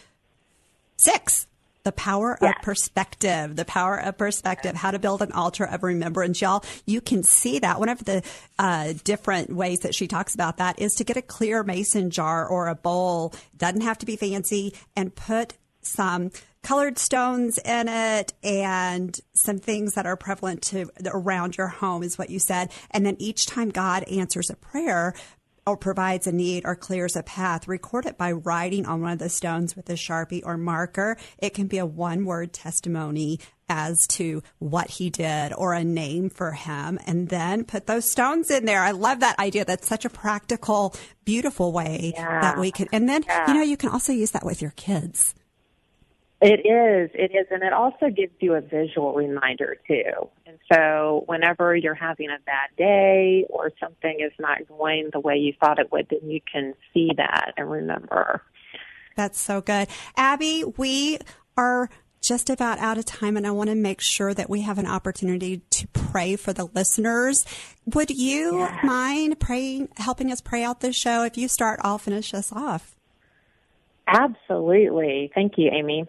six 0.99 1.47
the 1.85 1.93
power 1.93 2.39
yes. 2.41 2.55
of 2.55 2.63
perspective, 2.63 3.57
the 3.57 3.65
power 3.65 3.99
of 3.99 4.19
perspective, 4.19 4.77
how 4.77 4.91
to 4.91 4.99
build 4.99 5.23
an 5.23 5.33
altar 5.33 5.65
of 5.65 5.83
remembrance. 5.83 6.43
Y'all, 6.43 6.63
you 6.85 7.01
can 7.01 7.23
see 7.23 7.59
that. 7.59 7.81
One 7.81 7.89
of 7.89 8.05
the 8.05 8.23
uh, 8.59 8.93
different 9.03 9.51
ways 9.51 9.81
that 9.81 9.95
she 9.95 10.07
talks 10.07 10.35
about 10.35 10.59
that 10.59 10.79
is 10.79 10.93
to 10.97 11.05
get 11.05 11.17
a 11.17 11.23
clear 11.23 11.65
mason 11.65 12.11
jar 12.11 12.47
or 12.47 12.69
a 12.69 12.75
bowl, 12.75 13.35
doesn't 13.57 13.81
have 13.81 13.99
to 13.99 14.07
be 14.07 14.17
fancy, 14.17 14.75
and 14.95 15.15
put 15.15 15.55
some 15.81 16.31
colored 16.63 16.99
stones 16.99 17.59
in 17.59 17.89
it 17.89 18.33
and 18.43 19.19
some 19.35 19.59
things 19.59 19.95
that 19.95 20.07
are 20.07 20.17
prevalent 20.17 20.63
to 20.63 20.91
around 21.07 21.57
your 21.57 21.69
home 21.69 22.03
is 22.03 22.19
what 22.19 22.31
you 22.31 22.39
said. 22.39 22.71
And 22.91 23.05
then 23.05 23.17
each 23.19 23.47
time 23.47 23.71
God 23.71 24.05
answers 24.05 24.51
a 24.51 24.57
prayer, 24.57 25.15
or 25.67 25.77
provides 25.77 26.27
a 26.27 26.33
need 26.33 26.65
or 26.65 26.75
clears 26.75 27.15
a 27.15 27.23
path, 27.23 27.69
record 27.69 28.07
it 28.07 28.19
by 28.19 28.33
writing 28.33 28.85
on 28.87 29.01
one 29.01 29.13
of 29.13 29.19
the 29.19 29.29
stones 29.29 29.77
with 29.77 29.89
a 29.91 29.95
sharpie 29.95 30.43
or 30.45 30.57
marker. 30.57 31.17
It 31.39 31.55
can 31.55 31.69
be 31.69 31.79
a 31.79 31.87
one 31.87 32.25
word 32.25 32.53
testimony 32.53 33.39
as 33.69 34.07
to 34.09 34.43
what 34.59 34.91
he 34.91 35.09
did 35.09 35.53
or 35.57 35.73
a 35.73 35.85
name 35.85 36.31
for 36.31 36.53
him 36.53 36.99
and 37.07 37.29
then 37.29 37.65
put 37.65 37.87
those 37.87 38.11
stones 38.11 38.51
in 38.51 38.65
there. 38.65 38.83
I 38.83 38.91
love 38.91 39.21
that 39.21 39.39
idea. 39.39 39.65
That's 39.65 39.87
such 39.87 40.05
a 40.05 40.11
practical, 40.11 40.95
beautiful 41.25 41.73
way 41.73 42.13
yeah. 42.17 42.41
that 42.41 42.59
we 42.59 42.73
can, 42.73 42.89
and 42.93 43.09
then, 43.09 43.23
yeah. 43.27 43.47
you 43.47 43.55
know, 43.55 43.63
you 43.63 43.77
can 43.77 43.91
also 43.91 44.13
use 44.13 44.33
that 44.33 44.45
with 44.45 44.61
your 44.61 44.73
kids. 44.73 45.35
It 46.45 46.67
is. 46.67 47.11
It 47.15 47.31
is. 47.31 47.47
And 47.53 47.63
it 47.63 47.73
also 47.73 48.11
gives 48.11 48.33
you 48.41 48.55
a 48.55 48.61
visual 48.61 49.15
reminder, 49.15 49.77
too. 49.87 50.29
And 50.45 50.59
so, 50.73 51.23
whenever 51.27 51.77
you're 51.77 51.95
having 51.95 52.31
a 52.31 52.41
bad 52.45 52.71
day 52.77 53.47
or 53.49 53.71
something 53.79 54.19
is 54.19 54.33
not 54.41 54.67
going 54.67 55.11
the 55.13 55.21
way 55.21 55.37
you 55.37 55.55
thought 55.61 55.79
it 55.79 55.93
would, 55.93 56.09
then 56.11 56.29
you 56.29 56.41
can 56.53 56.75
see 56.93 57.11
that 57.17 57.53
and 57.57 57.71
remember. 57.71 58.43
That's 59.15 59.39
so 59.39 59.61
good. 59.61 59.87
Abby, 60.17 60.65
we 60.77 61.19
are 61.57 61.89
just 62.21 62.51
about 62.51 62.79
out 62.79 62.99
of 62.99 63.05
time, 63.05 63.37
and 63.37 63.47
I 63.47 63.53
want 63.53 63.71
to 63.71 63.77
make 63.77 64.01
sure 64.01 64.35
that 64.35 64.51
we 64.51 64.63
have 64.63 64.79
an 64.79 64.87
opportunity 64.87 65.59
to 65.71 65.87
pray 65.89 66.35
for 66.35 66.53
the 66.53 66.69
listeners. 66.75 67.45
Would 67.87 68.11
you 68.11 68.59
yes. 68.59 68.85
mind 68.85 69.39
praying, 69.39 69.91
helping 69.97 70.33
us 70.33 70.41
pray 70.41 70.65
out 70.65 70.81
this 70.81 70.97
show? 70.97 71.23
If 71.23 71.39
you 71.39 71.47
start, 71.47 71.79
I'll 71.85 71.99
finish 71.99 72.35
us 72.35 72.51
off. 72.51 72.97
Absolutely. 74.09 75.31
Thank 75.35 75.53
you, 75.57 75.71
Amy. 75.73 76.07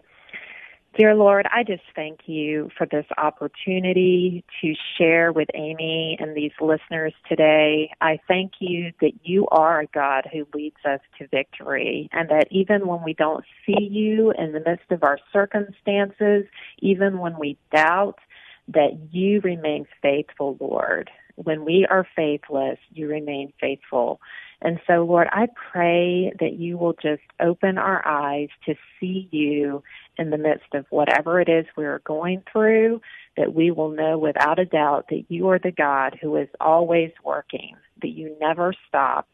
Dear 0.96 1.16
Lord, 1.16 1.48
I 1.52 1.64
just 1.64 1.82
thank 1.96 2.20
you 2.26 2.70
for 2.78 2.86
this 2.86 3.06
opportunity 3.18 4.44
to 4.60 4.74
share 4.96 5.32
with 5.32 5.48
Amy 5.52 6.16
and 6.20 6.36
these 6.36 6.52
listeners 6.60 7.12
today. 7.28 7.90
I 8.00 8.20
thank 8.28 8.52
you 8.60 8.92
that 9.00 9.10
you 9.24 9.48
are 9.48 9.80
a 9.80 9.86
God 9.86 10.28
who 10.32 10.46
leads 10.54 10.76
us 10.84 11.00
to 11.18 11.26
victory 11.26 12.08
and 12.12 12.28
that 12.28 12.46
even 12.52 12.86
when 12.86 13.02
we 13.02 13.12
don't 13.12 13.44
see 13.66 13.88
you 13.90 14.32
in 14.38 14.52
the 14.52 14.62
midst 14.64 14.92
of 14.92 15.02
our 15.02 15.18
circumstances, 15.32 16.44
even 16.78 17.18
when 17.18 17.40
we 17.40 17.58
doubt, 17.72 18.20
that 18.68 18.96
you 19.10 19.40
remain 19.40 19.86
faithful, 20.00 20.56
Lord. 20.60 21.10
When 21.34 21.64
we 21.64 21.86
are 21.90 22.06
faithless, 22.14 22.78
you 22.92 23.08
remain 23.08 23.52
faithful. 23.60 24.20
And 24.62 24.80
so, 24.86 25.04
Lord, 25.04 25.26
I 25.32 25.48
pray 25.72 26.32
that 26.38 26.54
you 26.54 26.78
will 26.78 26.94
just 26.94 27.22
open 27.40 27.76
our 27.76 28.06
eyes 28.06 28.48
to 28.66 28.74
see 28.98 29.28
you 29.32 29.82
in 30.18 30.30
the 30.30 30.38
midst 30.38 30.74
of 30.74 30.86
whatever 30.90 31.40
it 31.40 31.48
is 31.48 31.66
we're 31.76 32.00
going 32.00 32.42
through, 32.50 33.00
that 33.36 33.54
we 33.54 33.70
will 33.70 33.90
know 33.90 34.18
without 34.18 34.58
a 34.58 34.64
doubt 34.64 35.06
that 35.10 35.24
you 35.28 35.48
are 35.48 35.58
the 35.58 35.72
God 35.72 36.18
who 36.20 36.36
is 36.36 36.48
always 36.60 37.10
working, 37.24 37.76
that 38.02 38.08
you 38.08 38.36
never 38.40 38.74
stop, 38.88 39.28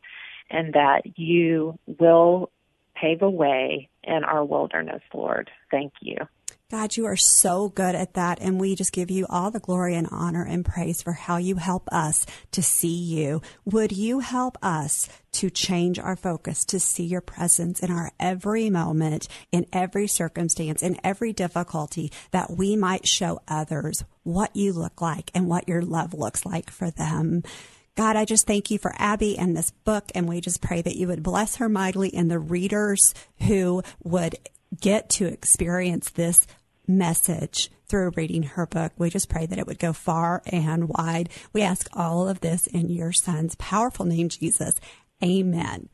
and 0.51 0.75
that 0.75 1.03
you 1.19 1.79
will 1.99 2.51
pave 2.95 3.23
a 3.23 3.31
way 3.31 3.89
in 4.03 4.25
our 4.25 4.45
wilderness, 4.45 5.03
Lord. 5.15 5.51
Thank 5.71 5.93
you. 6.01 6.17
God, 6.71 6.97
you 6.97 7.07
are 7.07 7.17
so 7.17 7.69
good 7.69 7.97
at 7.97 8.15
that. 8.15 8.39
And 8.41 8.61
we 8.61 8.77
just 8.77 8.93
give 8.93 9.11
you 9.11 9.27
all 9.29 9.51
the 9.51 9.59
glory 9.59 9.97
and 9.97 10.07
honor 10.13 10.45
and 10.45 10.65
praise 10.65 11.03
for 11.03 11.13
how 11.13 11.37
you 11.37 11.57
help 11.57 11.89
us 11.91 12.25
to 12.53 12.63
see 12.63 12.95
you. 12.95 13.43
Would 13.65 13.91
you 13.91 14.21
help 14.21 14.57
us 14.63 15.09
to 15.33 15.51
change 15.51 15.99
our 15.99 16.15
focus, 16.15 16.65
to 16.67 16.79
see 16.79 17.05
your 17.05 17.23
presence 17.23 17.81
in 17.81 17.91
our 17.91 18.13
every 18.21 18.71
moment, 18.71 19.27
in 19.51 19.67
every 19.73 20.07
circumstance, 20.07 20.81
in 20.81 20.97
every 21.03 21.33
difficulty, 21.33 22.13
that 22.31 22.57
we 22.57 22.77
might 22.77 23.07
show 23.07 23.41
others 23.49 24.05
what 24.23 24.55
you 24.55 24.73
look 24.73 25.01
like 25.01 25.33
and 25.35 25.49
what 25.49 25.69
your 25.69 25.83
love 25.83 26.15
looks 26.15 26.47
like 26.47 26.71
for 26.71 26.93
them. 26.93 27.43
God, 27.97 28.15
I 28.15 28.25
just 28.25 28.47
thank 28.47 28.71
you 28.71 28.79
for 28.79 28.95
Abby 28.97 29.37
and 29.37 29.57
this 29.57 29.73
book, 29.73 30.13
and 30.15 30.29
we 30.29 30.41
just 30.41 30.63
pray 30.63 30.83
that 30.83 30.97
you 30.97 31.09
would 31.09 31.25
bless 31.25 31.57
her 31.57 31.69
mightily 31.69 32.15
and 32.15 32.31
the 32.31 32.39
readers 32.39 33.13
who 33.41 33.83
would 34.05 34.37
get 34.81 35.09
to 35.11 35.27
experience 35.27 36.11
this 36.11 36.47
message 36.97 37.71
through 37.87 38.13
reading 38.17 38.45
her 38.45 38.67
book. 38.67 38.93
We 38.97 39.11
just 39.11 39.29
pray 39.29 39.47
that 39.47 39.59
it 39.59 39.67
would 39.67 39.79
go 39.79 39.93
far 39.93 40.43
and 40.47 40.89
wide. 40.89 41.29
We 41.53 41.63
ask 41.63 41.89
all 41.93 42.29
of 42.29 42.41
this 42.41 42.67
in 42.67 42.89
your 42.89 43.13
son's 43.13 43.57
powerful 43.57 44.07
name, 44.07 44.29
Jesus. 44.29 44.81
Amen. 45.23 45.89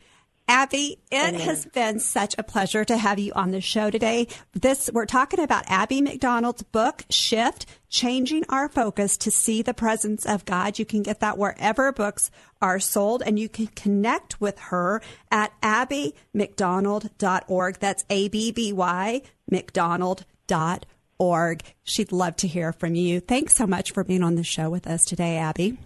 Abby, 0.49 1.01
it 1.11 1.35
Amen. 1.35 1.41
has 1.41 1.67
been 1.67 1.99
such 1.99 2.37
a 2.39 2.45
pleasure 2.45 2.85
to 2.85 2.97
have 2.97 3.19
you 3.19 3.33
on 3.35 3.51
the 3.51 3.61
show 3.61 3.91
today. 3.91 4.29
This 4.53 4.89
we're 4.93 5.05
talking 5.05 5.41
about 5.41 5.65
Abby 5.67 6.01
McDonald's 6.01 6.63
book, 6.63 7.03
Shift, 7.11 7.67
Changing 7.89 8.45
Our 8.49 8.69
Focus 8.69 9.17
to 9.19 9.33
See 9.33 9.63
the 9.63 9.75
Presence 9.75 10.25
of 10.25 10.45
God. 10.45 10.79
You 10.79 10.85
can 10.85 11.03
get 11.03 11.19
that 11.19 11.37
wherever 11.37 11.91
books 11.91 12.31
are 12.63 12.79
sold 12.79 13.25
and 13.27 13.41
you 13.41 13.49
can 13.49 13.67
connect 13.69 14.41
with 14.41 14.59
her 14.59 15.03
at 15.33 15.53
abbymcdonald.org. 15.63 17.79
That's 17.81 18.05
A 18.09 18.29
B 18.29 18.53
B 18.53 18.73
Y 18.73 19.23
McDonald 19.51 20.25
dot 20.47 20.87
org. 21.19 21.63
She'd 21.85 22.13
love 22.13 22.37
to 22.37 22.47
hear 22.47 22.73
from 22.73 22.95
you. 22.95 23.21
Thanks 23.21 23.55
so 23.55 23.67
much 23.67 23.93
for 23.93 24.05
being 24.05 24.23
on 24.23 24.35
the 24.35 24.45
show 24.45 24.71
with 24.71 24.87
us 24.87 25.05
today, 25.05 25.37
Abby. 25.37 25.79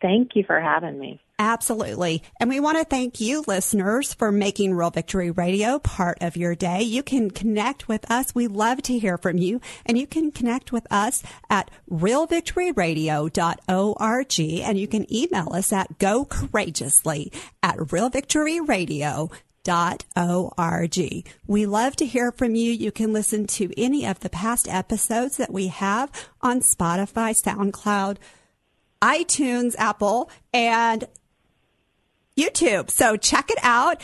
Thank 0.00 0.34
you 0.34 0.44
for 0.44 0.60
having 0.60 0.98
me. 0.98 1.20
Absolutely. 1.38 2.22
And 2.38 2.50
we 2.50 2.60
want 2.60 2.78
to 2.78 2.84
thank 2.84 3.18
you, 3.18 3.42
listeners, 3.46 4.12
for 4.12 4.30
making 4.30 4.74
Real 4.74 4.90
Victory 4.90 5.30
Radio 5.30 5.78
part 5.78 6.18
of 6.20 6.36
your 6.36 6.54
day. 6.54 6.82
You 6.82 7.02
can 7.02 7.30
connect 7.30 7.88
with 7.88 8.10
us. 8.10 8.34
We 8.34 8.46
love 8.46 8.82
to 8.82 8.98
hear 8.98 9.16
from 9.16 9.38
you. 9.38 9.62
And 9.86 9.96
you 9.96 10.06
can 10.06 10.32
connect 10.32 10.70
with 10.70 10.86
us 10.90 11.22
at 11.48 11.70
realvictoryradio.org. 11.90 14.68
And 14.68 14.78
you 14.78 14.86
can 14.86 15.14
email 15.14 15.48
us 15.52 15.72
at 15.72 15.98
go 15.98 16.26
courageously 16.26 17.32
at 17.62 17.78
realvictoryradio.org 17.78 19.30
org. 19.68 20.98
We 21.46 21.66
love 21.66 21.96
to 21.96 22.06
hear 22.06 22.32
from 22.32 22.54
you. 22.54 22.72
You 22.72 22.92
can 22.92 23.12
listen 23.12 23.46
to 23.48 23.72
any 23.76 24.06
of 24.06 24.20
the 24.20 24.30
past 24.30 24.68
episodes 24.68 25.36
that 25.36 25.52
we 25.52 25.68
have 25.68 26.10
on 26.40 26.60
Spotify, 26.60 27.34
SoundCloud, 27.40 28.16
iTunes, 29.02 29.74
Apple, 29.78 30.30
and 30.52 31.06
YouTube. 32.36 32.90
So 32.90 33.16
check 33.16 33.50
it 33.50 33.58
out. 33.62 34.00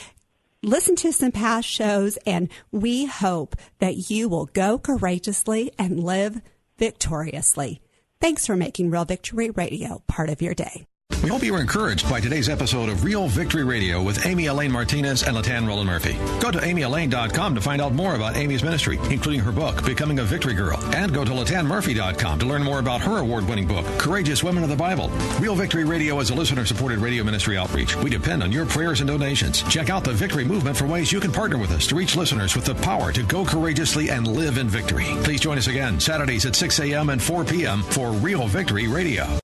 Listen 0.62 0.97
to 0.97 1.12
some 1.12 1.33
past 1.33 1.69
shows, 1.69 2.16
and 2.27 2.49
we 2.73 3.05
hope 3.05 3.57
that 3.79 4.11
you 4.11 4.29
will 4.29 4.47
go 4.47 4.79
courageously 4.79 5.71
and 5.79 6.03
live 6.03 6.40
victoriously. 6.79 7.81
Thanks 8.21 8.47
for 8.47 8.57
making 8.57 8.90
Real 8.90 9.05
Victory 9.05 9.51
Radio 9.51 10.03
part 10.07 10.31
of 10.31 10.42
your 10.42 10.55
day. 10.55 10.87
We 11.22 11.31
hope 11.31 11.42
you 11.42 11.55
were 11.55 11.61
encouraged 11.61 12.09
by 12.09 12.20
today's 12.20 12.48
episode 12.48 12.88
of 12.88 13.02
Real 13.02 13.26
Victory 13.26 13.64
Radio 13.64 14.00
with 14.02 14.26
Amy 14.26 14.46
Elaine 14.46 14.70
Martinez 14.70 15.24
and 15.24 15.37
Latan 15.37 15.66
Roland 15.66 15.88
Murphy. 15.88 16.12
Go 16.40 16.50
to 16.52 16.59
amyelaine.com 16.59 17.55
to 17.55 17.61
find 17.61 17.83
out 17.83 17.92
more 17.94 18.14
about 18.14 18.37
Amy's 18.37 18.62
ministry, 18.62 18.98
including 19.11 19.40
her 19.40 19.50
book, 19.50 19.85
Becoming 19.85 20.20
a 20.20 20.24
Victory 20.24 20.55
Girl. 20.55 20.79
And 20.94 21.12
go 21.12 21.24
to 21.24 21.33
latanmurphy.com 21.33 22.38
to 22.38 22.46
learn 22.46 22.62
more 22.62 22.79
about 22.79 23.00
her 23.00 23.18
award 23.18 23.48
winning 23.48 23.66
book, 23.66 23.85
Courageous 23.98 24.44
Women 24.44 24.62
of 24.62 24.68
the 24.68 24.76
Bible. 24.76 25.09
Real 25.40 25.57
Victory 25.57 25.85
Radio 25.85 26.20
is 26.20 26.31
a 26.31 26.35
listener 26.35 26.64
supported 26.64 26.98
radio 26.98 27.24
ministry 27.24 27.57
outreach. 27.57 27.96
We 27.96 28.11
depend 28.11 28.42
on 28.44 28.52
your 28.52 28.66
prayers 28.66 29.00
and 29.00 29.09
donations. 29.09 29.62
Check 29.64 29.90
out 29.90 30.05
the 30.05 30.12
Victory 30.12 30.44
Movement 30.44 30.76
for 30.76 30.87
ways 30.87 31.11
you 31.11 31.18
can 31.18 31.33
partner 31.33 31.59
with 31.59 31.72
us 31.72 31.87
to 31.88 31.96
reach 31.96 32.14
listeners 32.14 32.55
with 32.55 32.66
the 32.66 32.74
power 32.76 33.11
to 33.11 33.22
go 33.24 33.44
courageously 33.44 34.11
and 34.11 34.29
live 34.29 34.59
in 34.59 34.68
victory. 34.68 35.07
Please 35.24 35.40
join 35.40 35.59
us 35.59 35.66
again 35.66 35.98
Saturdays 35.98 36.46
at 36.46 36.55
6 36.55 36.79
a.m. 36.81 37.09
and 37.11 37.22
4 37.22 37.44
p.m. 37.44 37.83
for 37.83 38.12
Real 38.12 38.46
Victory 38.46 38.87
Radio. 38.87 39.38